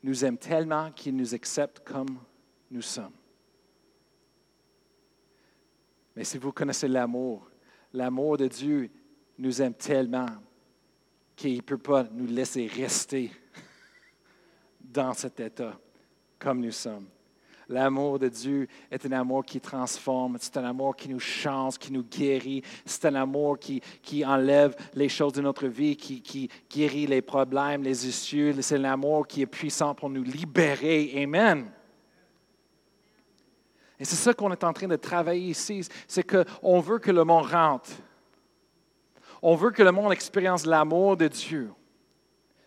[0.03, 2.19] nous aime tellement qu'il nous accepte comme
[2.71, 3.13] nous sommes.
[6.15, 7.49] Mais si vous connaissez l'amour,
[7.93, 8.91] l'amour de Dieu
[9.39, 10.27] nous aime tellement
[11.37, 13.31] qu'il ne peut pas nous laisser rester
[14.81, 15.79] dans cet état
[16.39, 17.07] comme nous sommes.
[17.69, 21.93] L'amour de Dieu est un amour qui transforme, c'est un amour qui nous change, qui
[21.93, 26.49] nous guérit, c'est un amour qui, qui enlève les choses de notre vie, qui, qui
[26.71, 28.55] guérit les problèmes, les issues.
[28.63, 31.13] C'est un amour qui est puissant pour nous libérer.
[31.23, 31.71] Amen.
[34.01, 37.25] Et c'est ça qu'on est en train de travailler ici, c'est qu'on veut que le
[37.25, 37.91] monde rentre.
[39.43, 41.71] On veut que le monde expérience l'amour de Dieu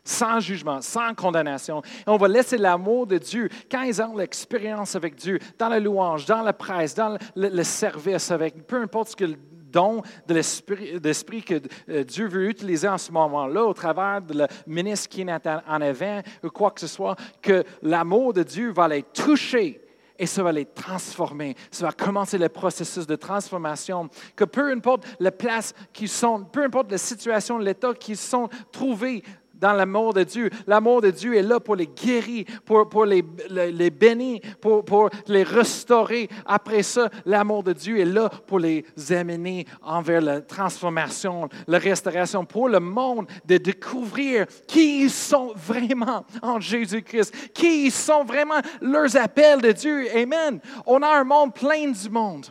[0.03, 1.81] sans jugement, sans condamnation.
[1.81, 5.79] Et on va laisser l'amour de Dieu, quand ils ont l'expérience avec Dieu, dans la
[5.79, 9.37] louange, dans la presse, dans le, service, avec peu importe ce que le
[9.71, 14.47] don de l'esprit que euh, Dieu veut utiliser en ce moment-là, au travers de le
[14.67, 18.87] ministre qui est en avant, ou quoi que ce soit, que l'amour de Dieu va
[18.87, 19.81] les toucher
[20.21, 21.55] et ça va les transformer.
[21.71, 24.07] Ça va commencer le processus de transformation.
[24.35, 29.23] Que peu importe la place qu'ils sont, peu importe la situation, l'état qu'ils sont trouvés
[29.61, 30.49] dans l'amour de Dieu.
[30.67, 36.27] L'amour de Dieu est là pour les guérir, pour, les, bénir, pour, pour les restaurer.
[36.45, 42.43] Après ça, l'amour de Dieu est là pour les amener envers la transformation, la restauration,
[42.43, 48.61] pour le monde de découvrir qui ils sont vraiment en Jésus-Christ, qui ils sont vraiment
[48.81, 50.07] leurs appels de Dieu.
[50.15, 50.59] Amen.
[50.87, 52.47] On a un monde plein du monde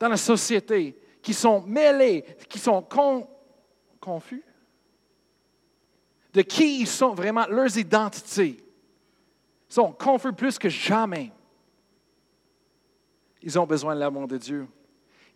[0.00, 2.84] dans la société qui sont mêlés, qui sont
[4.00, 4.42] confus
[6.32, 8.56] de qui ils sont vraiment, leurs identités.
[9.70, 11.32] Ils sont confus plus que jamais.
[13.42, 14.66] Ils ont besoin de l'amour de Dieu.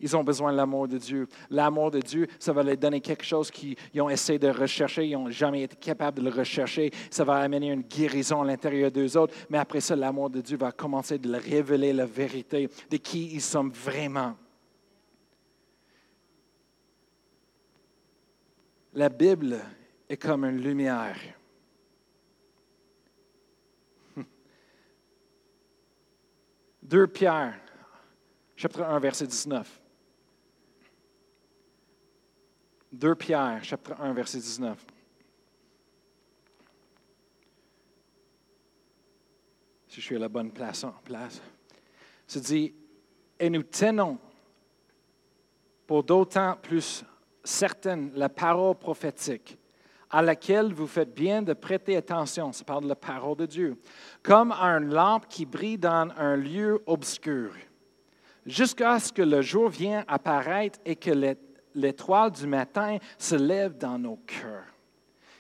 [0.03, 1.29] Ils ont besoin de l'amour de Dieu.
[1.49, 5.13] L'amour de Dieu, ça va leur donner quelque chose qu'ils ont essayé de rechercher, ils
[5.13, 6.91] n'ont jamais été capables de le rechercher.
[7.09, 9.33] Ça va amener une guérison à l'intérieur d'eux autres.
[9.49, 13.33] Mais après ça, l'amour de Dieu va commencer de leur révéler la vérité de qui
[13.33, 14.35] ils sont vraiment.
[18.95, 19.61] La Bible
[20.13, 21.17] est comme une lumière.
[26.83, 27.59] Deux Pierre,
[28.55, 29.81] chapitre 1, verset 19.
[32.93, 34.87] Deux Pierre, chapitre 1, verset 19.
[39.89, 41.41] Si je suis à la bonne place, en place.
[42.27, 42.75] Se dit,
[43.41, 44.19] et nous tenons
[45.87, 47.03] pour d'autant plus
[47.43, 49.57] certaine la parole prophétique
[50.13, 53.77] à laquelle vous faites bien de prêter attention, ça parle de la parole de Dieu,
[54.23, 57.53] comme à une lampe qui brille dans un lieu obscur,
[58.45, 61.35] jusqu'à ce que le jour vienne apparaître et que
[61.75, 64.67] l'étoile du matin se lève dans nos cœurs.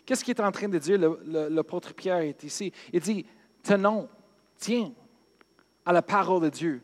[0.06, 2.72] Qu'est-ce qu'il est en train de dire, l'apôtre Pierre est ici?
[2.92, 3.26] Il dit,
[3.62, 4.08] tenons,
[4.56, 4.90] tiens
[5.84, 6.82] à la parole de Dieu.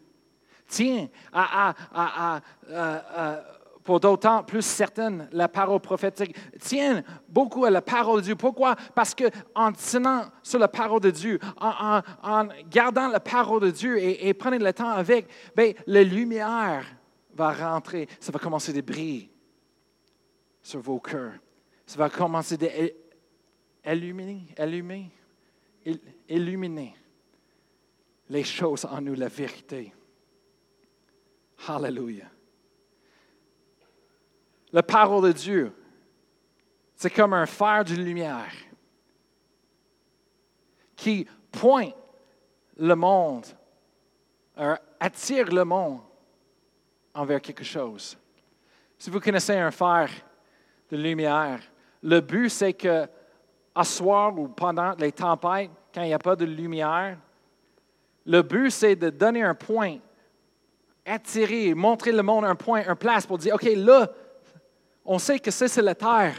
[0.68, 3.42] Tiens à, à, à
[3.88, 6.36] pour d'autant plus certaines la parole prophétique.
[6.60, 8.36] Tiens beaucoup à la parole de Dieu.
[8.36, 8.76] Pourquoi?
[8.94, 14.34] Parce qu'en tenant sur la parole de Dieu, en, gardant la parole de Dieu et,
[14.34, 16.84] prenant le temps avec, bien, la lumière
[17.34, 18.06] va rentrer.
[18.20, 19.32] Ça va commencer à briller
[20.60, 21.38] sur vos cœurs.
[21.86, 22.58] Ça va commencer
[23.86, 25.10] à illuminer, illuminer,
[26.28, 26.94] illuminer
[28.28, 29.94] les choses en nous, la vérité.
[31.66, 32.28] Hallelujah.
[34.72, 35.72] La parole de Dieu,
[36.94, 38.52] c'est comme un fer de lumière
[40.96, 41.94] qui pointe
[42.76, 43.46] le monde,
[44.58, 46.00] euh, attire le monde
[47.14, 48.18] envers quelque chose.
[48.98, 50.10] Si vous connaissez un fer
[50.90, 51.60] de lumière,
[52.02, 53.06] le but c'est que
[53.74, 57.16] à soir ou pendant les tempêtes, quand il n'y a pas de lumière,
[58.26, 59.98] le but c'est de donner un point,
[61.06, 64.10] attirer, montrer le monde un point, un place pour dire, OK, là,
[65.10, 66.34] on sait que ça, c'est la terre.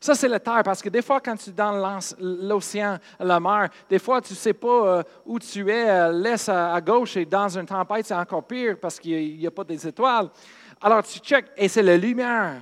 [0.00, 3.70] Ça, c'est la terre, parce que des fois, quand tu es dans l'océan, la mer,
[3.88, 4.68] des fois, tu ne sais pas
[4.98, 8.76] euh, où tu es, euh, l'est à, gauche, et dans une tempête, c'est encore pire
[8.80, 10.28] parce qu'il n'y a, pas des étoiles.
[10.80, 12.60] Alors, tu checkes, et c'est la lumière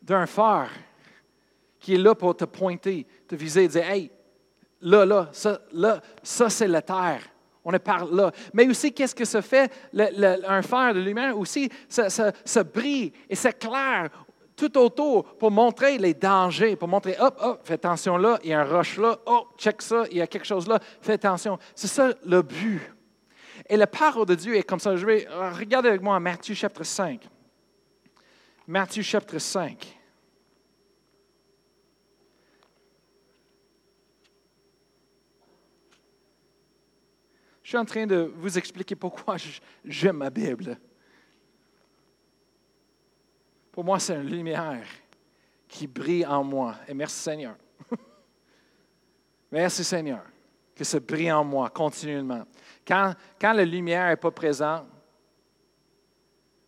[0.00, 0.70] d'un phare
[1.80, 4.10] qui est là pour te pointer, te viser, dire, hey,
[4.82, 7.22] là, là, ça, là, ça, c'est la terre.
[7.64, 8.30] On est par là.
[8.52, 9.72] Mais aussi, qu'est-ce que ça fait?
[10.46, 14.10] un fer de lumière aussi, ça, brille et c'est clair
[14.56, 18.52] tout autour pour montrer les dangers, pour montrer, hop, hop, fais attention là, il y
[18.52, 21.58] a un roche là, oh, check ça, il y a quelque chose là, fais attention.
[21.74, 22.80] C'est ça le but.
[23.68, 24.94] Et la parole de Dieu est comme ça.
[24.94, 25.26] Je vais
[25.58, 27.28] regarder avec moi Matthieu chapitre 5.
[28.66, 29.98] Matthieu chapitre 5.
[37.74, 39.36] Suis en train de vous expliquer pourquoi
[39.84, 40.78] j'aime ma Bible.
[43.72, 44.86] Pour moi, c'est une lumière
[45.66, 46.76] qui brille en moi.
[46.86, 47.56] Et merci Seigneur.
[49.50, 50.22] merci Seigneur
[50.72, 52.44] que ça brille en moi continuellement.
[52.86, 54.86] Quand, quand la lumière n'est pas présente,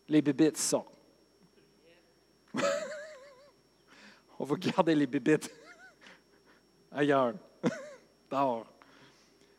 [0.08, 0.98] les bébites sortent.
[4.40, 5.54] On va garder les bébites
[6.90, 7.34] ailleurs,
[8.28, 8.66] dehors.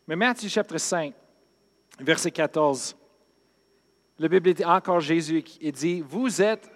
[0.05, 1.13] Mais Matthieu chapitre 5,
[1.99, 2.95] verset 14.
[4.19, 6.69] La Bible dit encore Jésus il dit, vous êtes,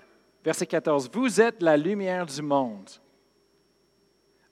[0.44, 2.90] verset 14, vous êtes la lumière du monde.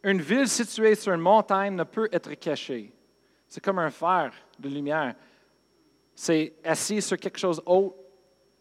[0.03, 2.93] Une ville située sur une montagne ne peut être cachée.
[3.47, 5.15] C'est comme un fer de lumière.
[6.15, 7.95] C'est assis sur quelque chose haut.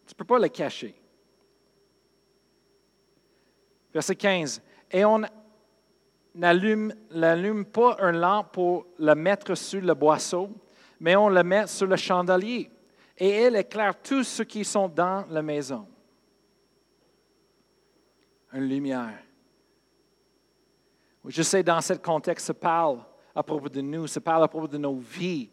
[0.07, 0.95] Tu ne peux pas le cacher.
[3.93, 4.63] Verset 15.
[4.91, 5.23] Et on
[6.35, 10.51] n'allume pas un lampe pour la mettre sur le boisseau,
[11.01, 12.71] mais on le met sur le chandelier
[13.17, 15.87] et elle éclaire tous ceux qui sont dans la maison.
[18.53, 19.19] Une lumière.
[21.27, 23.01] Je sais, dans ce contexte, ça parle
[23.35, 25.51] à propos de nous, ça parle à propos de nos vies.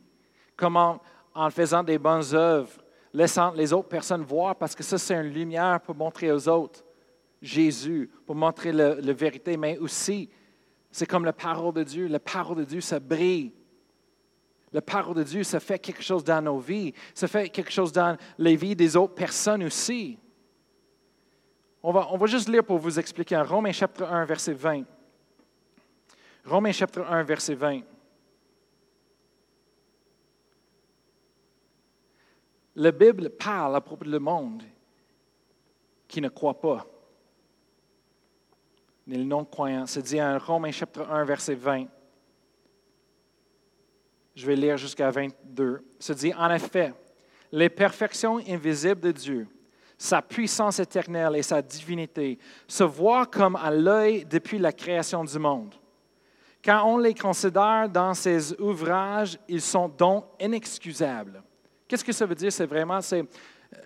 [0.56, 1.02] Comment,
[1.34, 2.72] en faisant des bonnes œuvres,
[3.12, 6.84] laissant les autres personnes voir, parce que ça, c'est une lumière pour montrer aux autres
[7.42, 10.30] Jésus, pour montrer la, vérité, mais aussi,
[10.92, 12.08] c'est comme la parole de Dieu.
[12.08, 13.54] La parole de Dieu, ça brille.
[14.76, 16.94] La parole de Dieu, ça fait quelque chose dans nos vies.
[17.14, 20.20] Ça fait quelque chose dans les vies des autres personnes aussi.
[21.82, 23.38] On va, on va juste lire pour vous expliquer.
[23.38, 24.84] Romains chapitre 1, verset 20.
[26.44, 27.84] Romains chapitre 1, verset 20.
[32.76, 34.62] La Bible parle à propos du monde
[36.06, 36.86] qui ne croit pas,
[39.08, 39.86] ni le non-croyant.
[39.86, 41.88] C'est dit en Romains chapitre 1, verset 20.
[44.36, 45.82] Je vais lire jusqu'à 22.
[46.00, 46.94] C'est dit, en effet,
[47.52, 49.48] les perfections invisibles de Dieu,
[49.98, 55.40] sa puissance éternelle et sa divinité, se voient comme à l'œil depuis la création du
[55.40, 55.74] monde.
[56.64, 61.42] Quand on les considère dans ses ouvrages, ils sont donc inexcusables
[61.88, 62.52] Qu'est-ce que ça veut dire?
[62.52, 63.24] C'est vraiment, euh,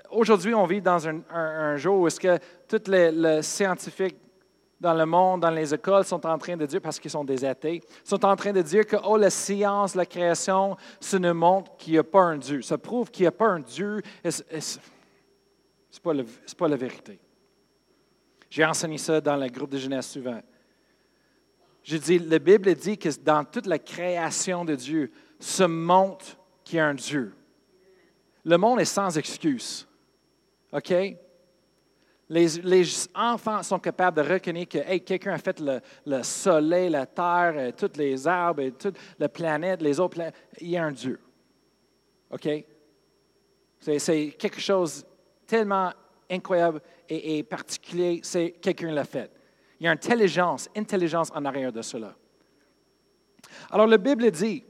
[0.10, 4.18] aujourd'hui, on vit dans un, jour où est-ce que tous les, scientifiques
[4.80, 7.43] dans le monde, dans les écoles, sont en train de dire, parce qu'ils sont des
[7.43, 11.75] athées, sont en train de dire que oh, la science, la création, ça nous montre
[11.77, 12.61] qu'il n'y a pas un Dieu.
[12.61, 14.01] Ça prouve qu'il n'y a pas un Dieu.
[14.23, 16.13] Ce n'est pas,
[16.57, 17.19] pas, la vérité.
[18.49, 20.39] J'ai enseigné ça dans le groupe de jeunesse souvent.
[21.84, 26.77] J'ai dit, la Bible dit que dans toute la création de Dieu, se montre qu'il
[26.77, 27.34] y a un Dieu.
[28.45, 29.88] Le monde est sans excuse.
[30.71, 30.93] OK?
[32.30, 35.59] Les, enfants sont capables de reconnaître que quelqu'un a fait
[36.05, 40.36] le, soleil, la terre, euh, tous les arbres, toute la planète, les autres planètes.
[40.61, 41.19] Il y a un Dieu.
[42.30, 42.47] OK?
[43.80, 45.03] C'est quelque chose
[45.47, 45.91] tellement
[46.30, 49.32] incroyable et, particulier, c'est quelqu'un l'a fait.
[49.80, 52.15] Il y a intelligence, intelligence en arrière de cela.
[53.71, 54.63] Alors, la Bible dit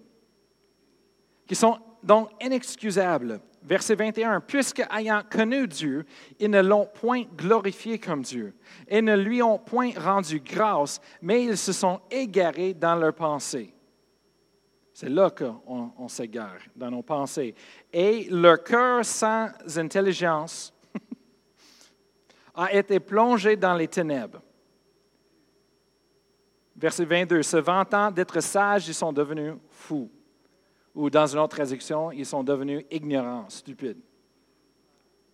[1.46, 6.04] qu'ils sont donc inexcusables Verset 21, puisque ayant connu Dieu,
[6.40, 8.56] ils ne l'ont point glorifié comme Dieu,
[8.88, 13.72] et ne lui ont point rendu grâce, mais ils se sont égarés dans leurs pensées.
[14.92, 17.54] C'est là qu'on on, s'égare, dans nos pensées.
[17.94, 20.74] Et leur cœur sans intelligence
[22.56, 24.42] a été plongé dans les ténèbres.
[26.76, 30.10] Verset 22, se vantant d'être sages, ils sont devenus fous
[31.00, 34.02] ou dans une autre traduction, ils sont devenus ignorants, stupides,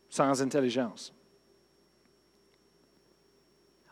[0.07, 1.11] sans intelligence.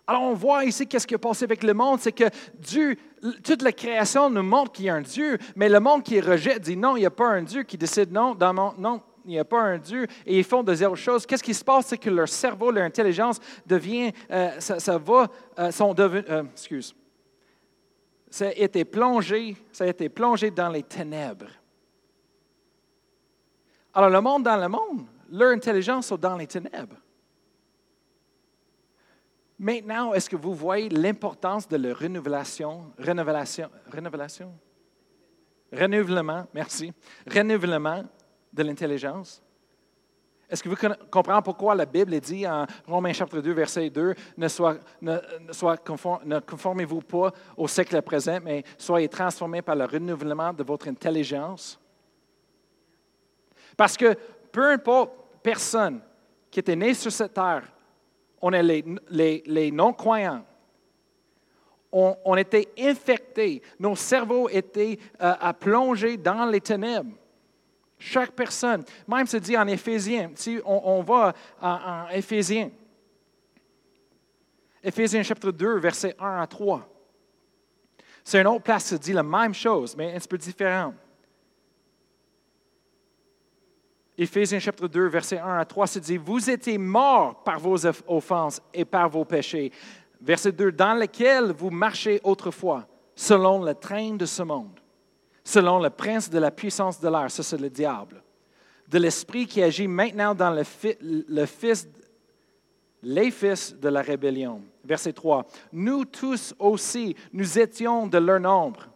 [0.05, 2.25] Alors on voit ici qu'est-ce qui est passé avec le monde, c'est que
[2.59, 2.95] Dieu,
[3.43, 6.61] toute la création nous montre qu'il y a un Dieu, mais le monde qui rejette
[6.61, 9.31] dit non, il n'y a pas un Dieu, qui décide non, dans mon, non, il
[9.31, 11.25] n'y a pas un Dieu, et ils font de zéro chose.
[11.25, 15.71] Qu'est-ce qui se passe, c'est que leur cerveau, leur intelligence devient, euh, ça, va, euh,
[15.71, 16.93] sont devenus, euh, excuse,
[18.29, 21.62] ça a été plongé, ça a été plongé dans les ténèbres.
[23.93, 26.95] Alors, le monde dans le monde, leur intelligence est dans les ténèbres.
[29.59, 34.51] Maintenant, est-ce que vous voyez l'importance de la renouvelation, renouvelation, renouvelation,
[35.71, 36.91] renouvellement, merci,
[37.27, 38.03] renouvellement
[38.51, 39.41] de l'intelligence?
[40.49, 40.75] Est-ce que vous
[41.09, 45.17] comprenez pourquoi la Bible dit en Romains chapitre 2, verset 2, ne, soit, ne,
[46.25, 51.79] ne conformez-vous pas au siècle présent, mais soyez transformés par le renouvellement de votre intelligence?
[53.75, 54.15] Parce que
[54.51, 55.11] peu importe
[55.41, 56.01] personne
[56.49, 57.63] qui était née sur cette terre,
[58.41, 60.45] on est les, non-croyants.
[61.91, 67.15] On, était infectés, nos cerveaux étaient euh, à plonger dans les ténèbres.
[67.99, 72.71] Chaque personne, même se dit en Éphésiens, si on, va en, en Éphésiens,
[74.83, 76.89] Éphésiens chapitre 2, verset 1 à 3.
[78.23, 80.95] C'est une autre place qui dit la même chose, mais un petit peu différente.
[84.17, 88.61] Éphésiens chapitre 2, verset 1 à 3, c'est dit, vous étiez morts par vos offenses
[88.73, 89.71] et par vos péchés.
[90.21, 94.79] Verset 2, dans lequel vous marchez autrefois, selon le train de ce monde,
[95.43, 98.23] selon le prince de la puissance de l'air, ça c'est le diable,
[98.87, 101.87] de l'esprit qui agit maintenant dans le fils,
[103.01, 104.61] les fils de la rébellion.
[104.85, 108.89] Verset 3, nous tous aussi, nous étions de leur nombre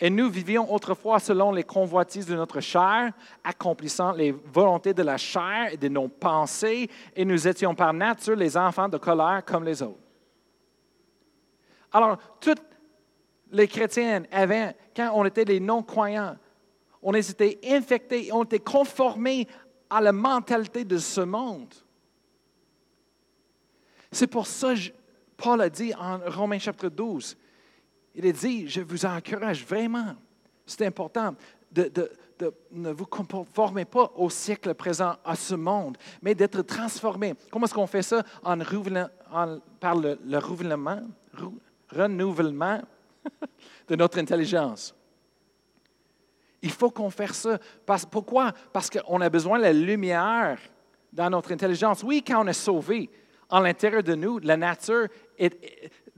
[0.00, 5.16] et nous vivions autrefois selon les convoitises de notre chair, accomplissant les volontés de la
[5.16, 9.64] chair et de nos pensées, et nous étions par nature les enfants de colère comme
[9.64, 9.98] les autres.
[11.92, 12.62] Alors, toutes
[13.50, 16.36] les chrétiennes avaient, quand on était les non-croyants,
[17.02, 19.48] on était infectés, on était conformés
[19.90, 21.74] à la mentalité de ce monde.
[24.12, 24.80] C'est pour ça que
[25.36, 27.36] Paul a dit en Romains chapitre 12,
[28.18, 30.16] Il a dit, je vous encourage vraiment,
[30.66, 31.36] c'est important,
[31.70, 32.10] de,
[32.72, 37.34] ne vous conformez pas au siècle présent, à ce monde, mais d'être transformé.
[37.48, 38.24] Comment est-ce qu'on fait ça?
[38.42, 38.58] En,
[39.78, 41.00] par le, renouvellement,
[41.88, 42.82] renouvellement
[43.86, 44.92] de notre intelligence.
[46.60, 47.60] Il faut qu'on fasse ça.
[48.10, 48.52] pourquoi?
[48.72, 50.58] Parce qu'on a besoin de la lumière
[51.12, 52.02] dans notre intelligence.
[52.02, 53.08] Oui, quand on est sauvé,
[53.48, 55.06] en l'intérieur de nous, la nature,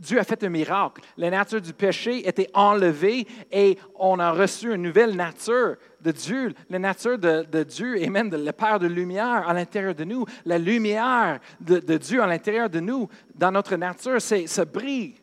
[0.01, 1.03] Dieu a fait un miracle.
[1.19, 6.55] La nature du péché était enlevée et on a reçu une nouvelle nature de Dieu,
[6.71, 10.25] la nature de, Dieu et même de Père de lumière à l'intérieur de nous.
[10.47, 15.17] La lumière de, Dieu à l'intérieur de nous, dans notre nature, ça brille.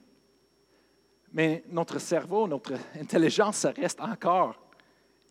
[1.34, 4.56] Mais notre cerveau, notre intelligence, ça reste encore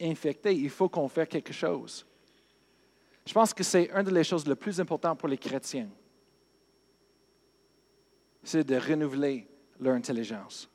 [0.01, 0.55] infecté.
[0.55, 2.05] Il faut qu'on fasse quelque chose.
[3.25, 5.89] Je pense que c'est une des choses les plus importantes pour les chrétiens.
[8.47, 9.49] C'est de renouveler
[9.81, 10.71] leur intelligence.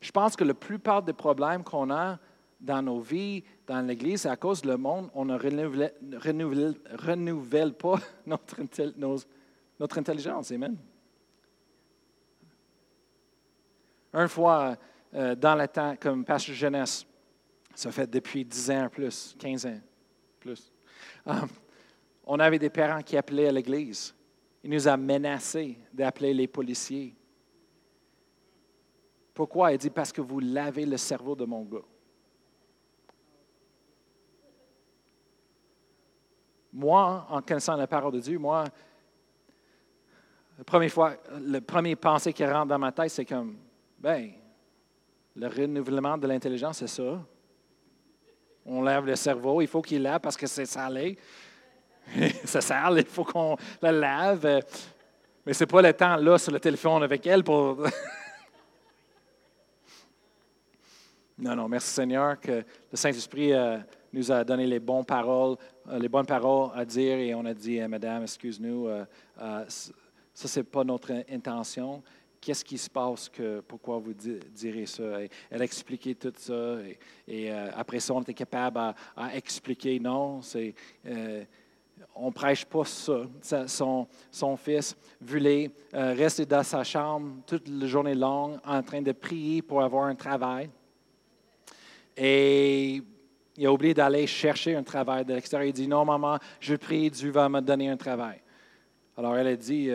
[0.00, 2.18] Je pense que la plupart des problèmes qu'on a
[2.60, 5.92] dans nos vies, dans l'Église, c'est à cause du monde, on ne renouvelle,
[7.74, 10.50] pas notre, intelligence.
[10.50, 10.76] Amen.
[14.12, 14.76] Une fois,
[15.14, 17.06] euh, dans le temps, comme pasteur jeunesse,
[17.76, 19.80] ça fait depuis 10 ans plus, 15 ans
[20.40, 20.72] plus.
[21.24, 21.46] Um,
[22.26, 24.12] on avait des parents qui appelaient à l'église.
[24.64, 27.14] Ils nous ont menacés d'appeler les policiers.
[29.32, 29.72] Pourquoi?
[29.72, 31.78] Il dit parce que vous lavez le cerveau de mon gars.
[36.72, 38.64] Moi, en connaissant la parole de Dieu, moi,
[40.58, 43.56] la première fois, le premier pensée qui rentre dans ma tête, c'est comme,
[43.98, 44.32] ben,
[45.36, 47.24] le renouvellement de l'intelligence, c'est ça.
[48.66, 51.16] On lave le cerveau, il faut qu'il lave parce que c'est salé.
[52.44, 54.60] c'est sale, il faut qu'on le lave.
[55.44, 57.76] Mais ce n'est pas le temps là sur le téléphone avec elle pour.
[61.38, 63.78] non, non, merci Seigneur que le Saint-Esprit euh,
[64.12, 65.56] nous a donné les bonnes paroles,
[65.88, 69.04] euh, les bonnes paroles à dire et on a dit, Madame, excuse-nous, euh,
[69.36, 69.88] ça,
[70.34, 72.02] ce n'est pas notre intention
[72.40, 75.02] qu'est-ce qui se passe, que, pourquoi vous direz ça?
[75.50, 76.78] elle a expliqué tout ça.
[77.26, 78.78] Et, euh, après ça, on était capable
[79.16, 80.74] à, expliquer, non, c'est,
[81.06, 81.44] euh,
[82.14, 83.66] on ne prêche pas ça.
[83.66, 89.12] son, fils voulait euh, rester dans sa chambre toute la journée longue en train de
[89.12, 90.70] prier pour avoir un travail.
[92.16, 93.02] Et
[93.56, 95.68] il a oublié d'aller chercher un travail de l'extérieur.
[95.68, 98.40] Il dit, non, maman, je prie, Dieu va me donner un travail.
[99.16, 99.90] Alors elle a dit,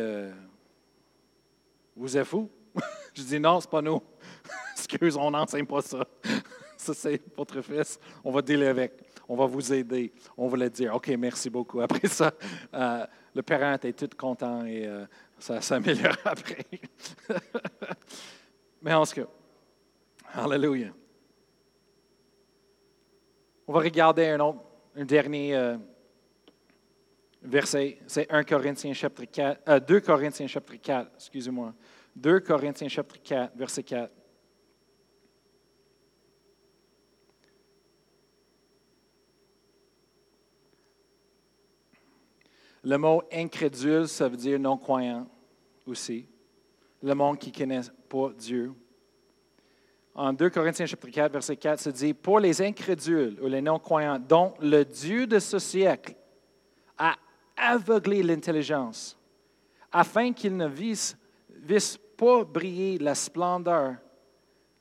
[1.96, 2.50] vous êtes fou?
[3.14, 4.02] je dis non, c'est pas nous.
[4.76, 6.06] Excuse, on n'enseigne pas ça.
[6.78, 8.00] ça, c'est votre fils.
[8.24, 8.94] On va dealer avec.
[9.28, 10.14] On va vous aider.
[10.38, 10.96] On le dire.
[10.96, 11.82] OK, merci beaucoup.
[11.82, 12.34] Après ça,
[12.74, 15.06] euh, le parent était tout content et euh,
[15.40, 16.66] ça s'améliore après.
[18.82, 19.28] Mais en ce cas,
[20.36, 20.88] Alléluia.
[23.68, 24.64] On va regarder un autre,
[24.96, 25.78] un dernier euh,
[27.44, 28.00] verset.
[28.08, 31.74] C'est 1 Corinthiens chapitre 4, 2 Corinthiens chapitre 4, excusez-moi.
[32.16, 34.12] 2 Corinthiens chapitre 4, verset 4.
[42.84, 45.28] Le mot incrédule, ça veut dire non-croyant
[45.86, 46.28] aussi.
[47.02, 48.74] Le monde qui ne connaît pas Dieu.
[50.16, 54.20] En 2 Corinthiens chapitre 4, verset 4, ça dit, Pour les incrédules ou les non-croyants,
[54.20, 56.16] dont le Dieu de ce siècle
[56.98, 57.16] a
[57.58, 59.18] aveuglé l'intelligence,
[59.92, 61.18] afin qu'ils ne vissent,
[61.50, 63.96] vissent pas briller la splendeur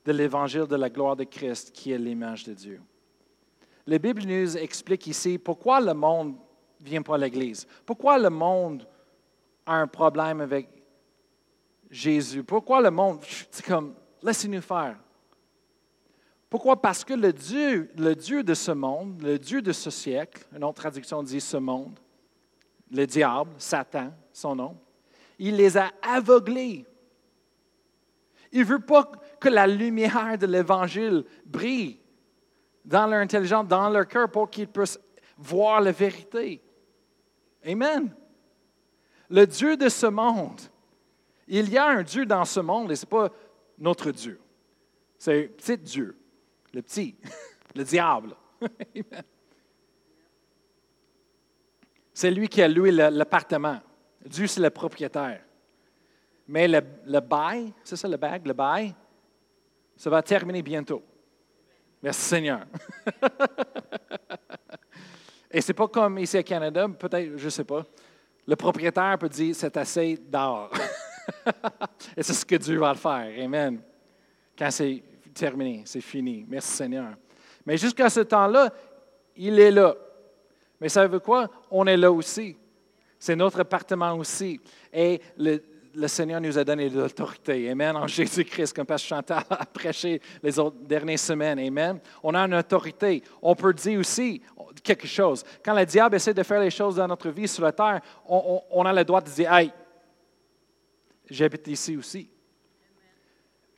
[0.05, 2.81] de l'évangile de la gloire de Christ qui est l'image de Dieu.
[3.87, 6.35] La Bible nous explique ici pourquoi le monde
[6.83, 8.87] ne vient pas à l'Église, pourquoi le monde
[9.65, 10.69] a un problème avec
[11.89, 13.19] Jésus, pourquoi le monde,
[13.51, 14.97] c'est comme, laissez-nous faire.
[16.49, 16.79] Pourquoi?
[16.79, 20.63] Parce que le Dieu, le Dieu de ce monde, le Dieu de ce siècle, une
[20.63, 21.99] autre traduction dit ce monde,
[22.91, 24.77] le diable, Satan, son nom,
[25.39, 26.85] il les a aveuglés
[28.53, 31.99] il ne veut pas que la lumière de l'Évangile brille
[32.85, 34.99] dans leur intelligence, dans leur cœur, pour qu'ils puissent
[35.35, 36.61] voir la vérité.
[37.65, 38.13] Amen.
[39.29, 40.61] Le Dieu de ce monde,
[41.47, 43.29] il y a un Dieu dans ce monde et ce n'est pas
[43.77, 44.39] notre Dieu.
[45.17, 46.17] C'est un petit Dieu,
[46.73, 47.15] le petit,
[47.75, 48.35] le diable.
[52.13, 53.81] C'est lui qui a loué l'appartement.
[54.23, 55.41] Dieu, c'est le propriétaire.
[56.47, 58.93] Mais le, le bail, c'est ça le bague, le bail,
[59.95, 61.01] ça va terminer bientôt.
[62.03, 62.67] Merci Seigneur.
[65.53, 67.85] Et ce n'est pas comme ici au Canada, peut-être, je ne sais pas.
[68.47, 70.71] Le propriétaire peut dire c'est assez d'or.
[72.17, 73.31] Et c'est ce que Dieu va le faire.
[73.39, 73.79] Amen.
[74.57, 75.01] Quand c'est
[75.33, 76.43] terminé, c'est fini.
[76.47, 77.13] Merci Seigneur.
[77.65, 78.73] Mais jusqu'à ce temps-là,
[79.37, 79.95] il est là.
[80.81, 81.49] Mais ça veut quoi?
[81.71, 82.57] On est là aussi.
[83.17, 84.59] C'est notre appartement aussi.
[84.91, 85.63] Et le,
[86.07, 87.69] Seigneur nous a donné l'autorité.
[87.69, 87.95] Amen.
[87.95, 91.59] En Jésus-Christ, comme Pasteur Chantal a prêché les dernières semaines.
[91.59, 91.99] Amen.
[92.21, 93.21] On a une autorité.
[93.41, 94.41] On peut dire aussi
[94.83, 95.43] quelque chose.
[95.63, 98.61] Quand le diable essaie de faire les choses dans notre vie sur la terre, on,
[98.71, 99.71] on a le droit de dire Hey,
[101.29, 102.29] j'habite ici aussi.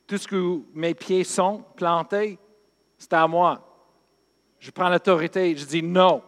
[0.06, 2.38] Tout ce que mes pieds sont plantés,
[2.96, 3.62] c'est à moi.
[4.58, 6.22] Je prends l'autorité, je dis non,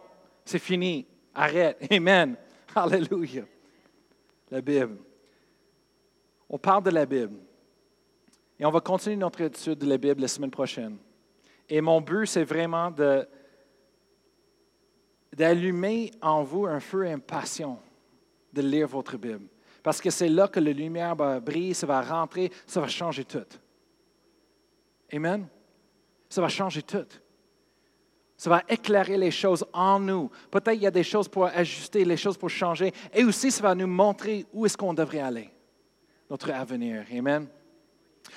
[0.45, 1.77] c'est fini, arrête.
[1.91, 2.35] Amen.
[2.75, 3.43] Alléluia.
[4.51, 5.08] La Bible.
[6.49, 7.37] On parle de la Bible.
[8.59, 10.97] Et on va continuer notre étude de la Bible la semaine prochaine.
[11.69, 12.93] Et mon but, c'est vraiment
[15.31, 17.77] d'allumer en vous un feu et une passion
[18.51, 19.45] de lire votre Bible.
[19.83, 23.23] Parce que c'est là que la lumière va briller, ça va rentrer, ça va changer
[23.23, 23.45] tout.
[25.13, 25.47] Amen?
[26.27, 27.07] Ça va changer tout.
[28.35, 30.29] Ça va éclairer les choses en nous.
[30.49, 32.93] Peut-être il y a des choses pour ajuster, les choses pour changer.
[33.13, 35.49] Et aussi, ça va nous montrer où est-ce qu'on devrait aller,
[36.29, 37.05] notre avenir.
[37.11, 37.47] Amen.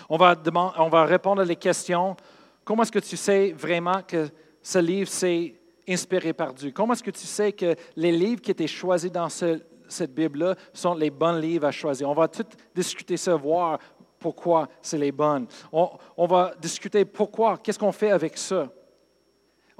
[0.08, 2.16] On va, répondre à les questions.
[2.64, 4.28] Comment est-ce que tu sais vraiment que
[4.62, 5.54] ce livre, c'est
[5.88, 6.70] inspiré par Dieu?
[6.70, 10.94] Comment est-ce que tu sais que les livres qui étaient choisis dans cette Bible-là sont
[10.94, 12.08] les bons livres à choisir?
[12.08, 13.78] On va tout discuter ça, voir
[14.18, 15.46] pourquoi c'est les bonnes.
[15.72, 18.68] On, on va discuter pourquoi, qu'est-ce qu'on fait avec ça?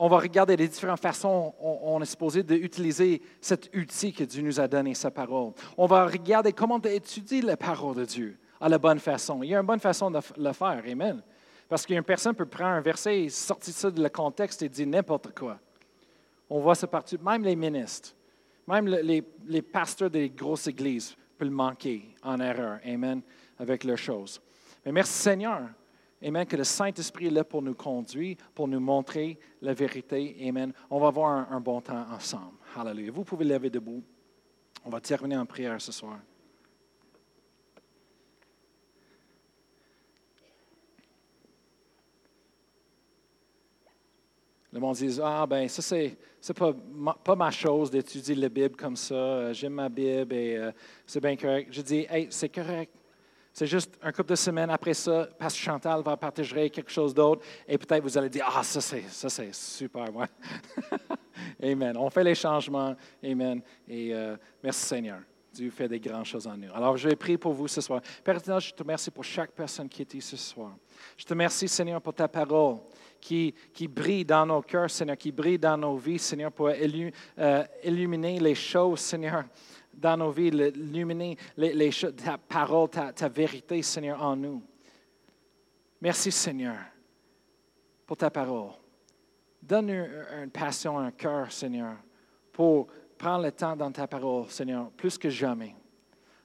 [0.05, 4.59] On va regarder les différentes façons on, est supposé d'utiliser cet outil que Dieu nous
[4.59, 5.53] a donné, sa parole.
[5.77, 9.45] On va regarder comment étudier la parole de Dieu à la bonne façon.
[9.45, 11.23] Il y a une bonne façon de le faire, Amen.
[11.69, 15.39] Parce qu'une personne peut prendre un verset, sortir ça de le contexte et dire n'importe
[15.39, 15.61] quoi.
[16.51, 18.11] On voit ça partout, même les ministres,
[18.67, 23.23] même les, les pasteurs des grosses églises peuvent le manquer en erreur, Amen,
[23.57, 24.43] avec leurs choses.
[24.85, 25.61] Mais merci Seigneur
[26.25, 26.47] Amen.
[26.47, 30.37] Que le Saint-Esprit est là pour nous conduire, pour nous montrer la vérité.
[30.49, 30.73] Amen.
[30.89, 32.57] On va avoir un, bon temps ensemble.
[32.77, 33.11] Hallelujah.
[33.11, 34.03] Vous pouvez lever debout.
[34.85, 36.19] On va terminer en prière ce soir.
[44.73, 48.77] Le monde dit Ah, ben, ça, c'est, pas, ma, pas ma chose d'étudier la Bible
[48.77, 49.53] comme ça.
[49.53, 50.73] J'aime ma Bible et euh,
[51.05, 51.69] c'est bien correct.
[51.73, 53.02] Je dis Hey, c'est correct.
[53.53, 57.45] C'est juste un couple de semaines après ça, Pasteur Chantal va partager quelque chose d'autre
[57.69, 60.27] et peut-être vous allez dire Ah, ça c'est, ça c'est super, moi.
[61.63, 61.97] Amen.
[61.99, 62.97] On fait les changements.
[63.23, 63.61] Amen.
[63.87, 65.19] Et euh, merci Seigneur.
[65.53, 66.73] Dieu fait des grandes choses en nous.
[66.73, 68.01] Alors, je vais prier pour vous ce soir.
[68.25, 70.75] Père je te remercie pour chaque personne qui est ici ce soir.
[71.17, 72.79] Je te remercie, Seigneur, pour ta parole
[73.21, 77.65] qui, qui brille dans nos cœurs, Seigneur, qui brille dans nos vies, Seigneur, pour euh,
[77.85, 79.45] illuminer les choses, Seigneur,
[79.93, 84.63] dans nos vies, illuminer les, ta parole, ta, vérité, Seigneur, en nous.
[86.01, 86.79] Merci, Seigneur,
[88.07, 88.71] pour ta parole.
[89.63, 90.07] Donne-nous
[90.43, 91.97] une passion, un cœur, Seigneur,
[92.53, 95.77] pour prendre le temps dans ta parole, Seigneur, plus que jamais.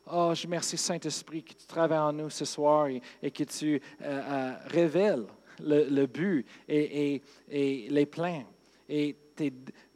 [0.10, 3.80] Oh, je remercie, Saint-Esprit, que tu travailles en nous ce soir et, que tu euh,
[4.02, 5.26] euh, révèles
[5.60, 8.45] le, but et, les plans
[8.88, 9.16] et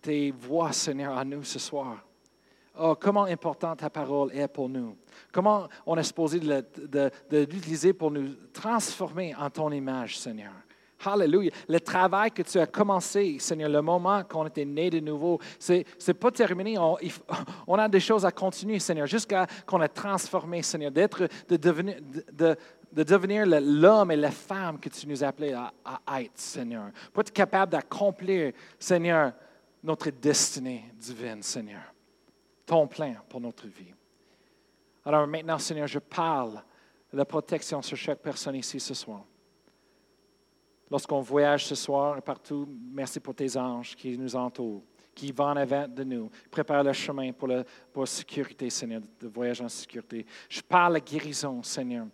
[0.01, 2.03] tes voix, Seigneur, en nous ce soir.
[2.79, 4.95] Oh, comment importante ta parole est pour nous.
[5.31, 10.53] Comment on est supposé de, l'utiliser pour nous transformer en ton image, Seigneur.
[11.03, 11.51] Hallelujah.
[11.67, 15.73] Le travail que tu as commencé, Seigneur, le moment qu'on était né de nouveau, ce
[15.73, 16.77] n'est pas terminé.
[17.67, 21.97] On, a des choses à continuer, Seigneur, jusqu'à qu'on ait transformé, Seigneur, d'être, de devenir,
[22.31, 22.55] de,
[22.93, 25.73] de devenir l'homme et la femme que tu nous appelais à,
[26.05, 26.91] à être, Seigneur.
[27.11, 29.33] Pour être capable d'accomplir, Seigneur,
[29.83, 31.81] notre destinée divine, Seigneur
[32.71, 33.93] ton plan pour notre vie.
[35.03, 36.63] Alors maintenant, Seigneur, je parle
[37.11, 39.25] de la protection sur chaque personne ici ce soir.
[40.89, 45.57] Lorsqu'on voyage ce soir partout, merci pour tes anges qui nous entourent, qui vont en
[45.57, 47.65] avant de nous, préparent le chemin pour la,
[48.05, 50.25] sécurité, Seigneur, de voyage en sécurité.
[50.47, 52.07] Je parle de guérison, Seigneur,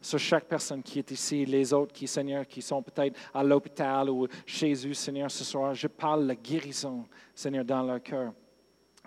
[0.00, 4.10] sur chaque personne qui est ici, les autres qui, Seigneur, qui sont peut-être à l'hôpital
[4.10, 5.72] ou chez eux, Seigneur, ce soir.
[5.72, 8.32] Je parle de guérison, Seigneur, dans leur cœur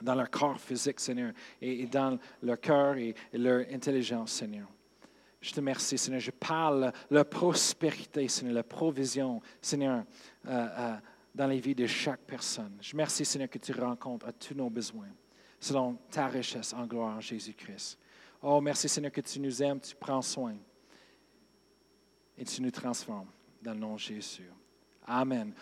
[0.04, 4.68] dans leur corps physique, Seigneur, et, dans leur cœur et, leur intelligence, Seigneur.
[5.42, 6.22] Je te remercie, Seigneur.
[6.22, 10.06] Je parle la prospérité, Seigneur, la provision, Seigneur,
[10.46, 10.96] euh, euh,
[11.36, 12.78] dans les vies de chaque personne.
[12.82, 15.10] Je remercie, Seigneur, que tu rencontres à tous nos besoins,
[15.60, 17.98] selon ta richesse en gloire Jésus-Christ.
[18.42, 20.56] Oh, merci, Seigneur, que tu nous aimes, tu prends soin
[22.38, 23.30] et tu nous transformes
[23.62, 24.50] dans le nom de Jésus.
[25.06, 25.52] Amen.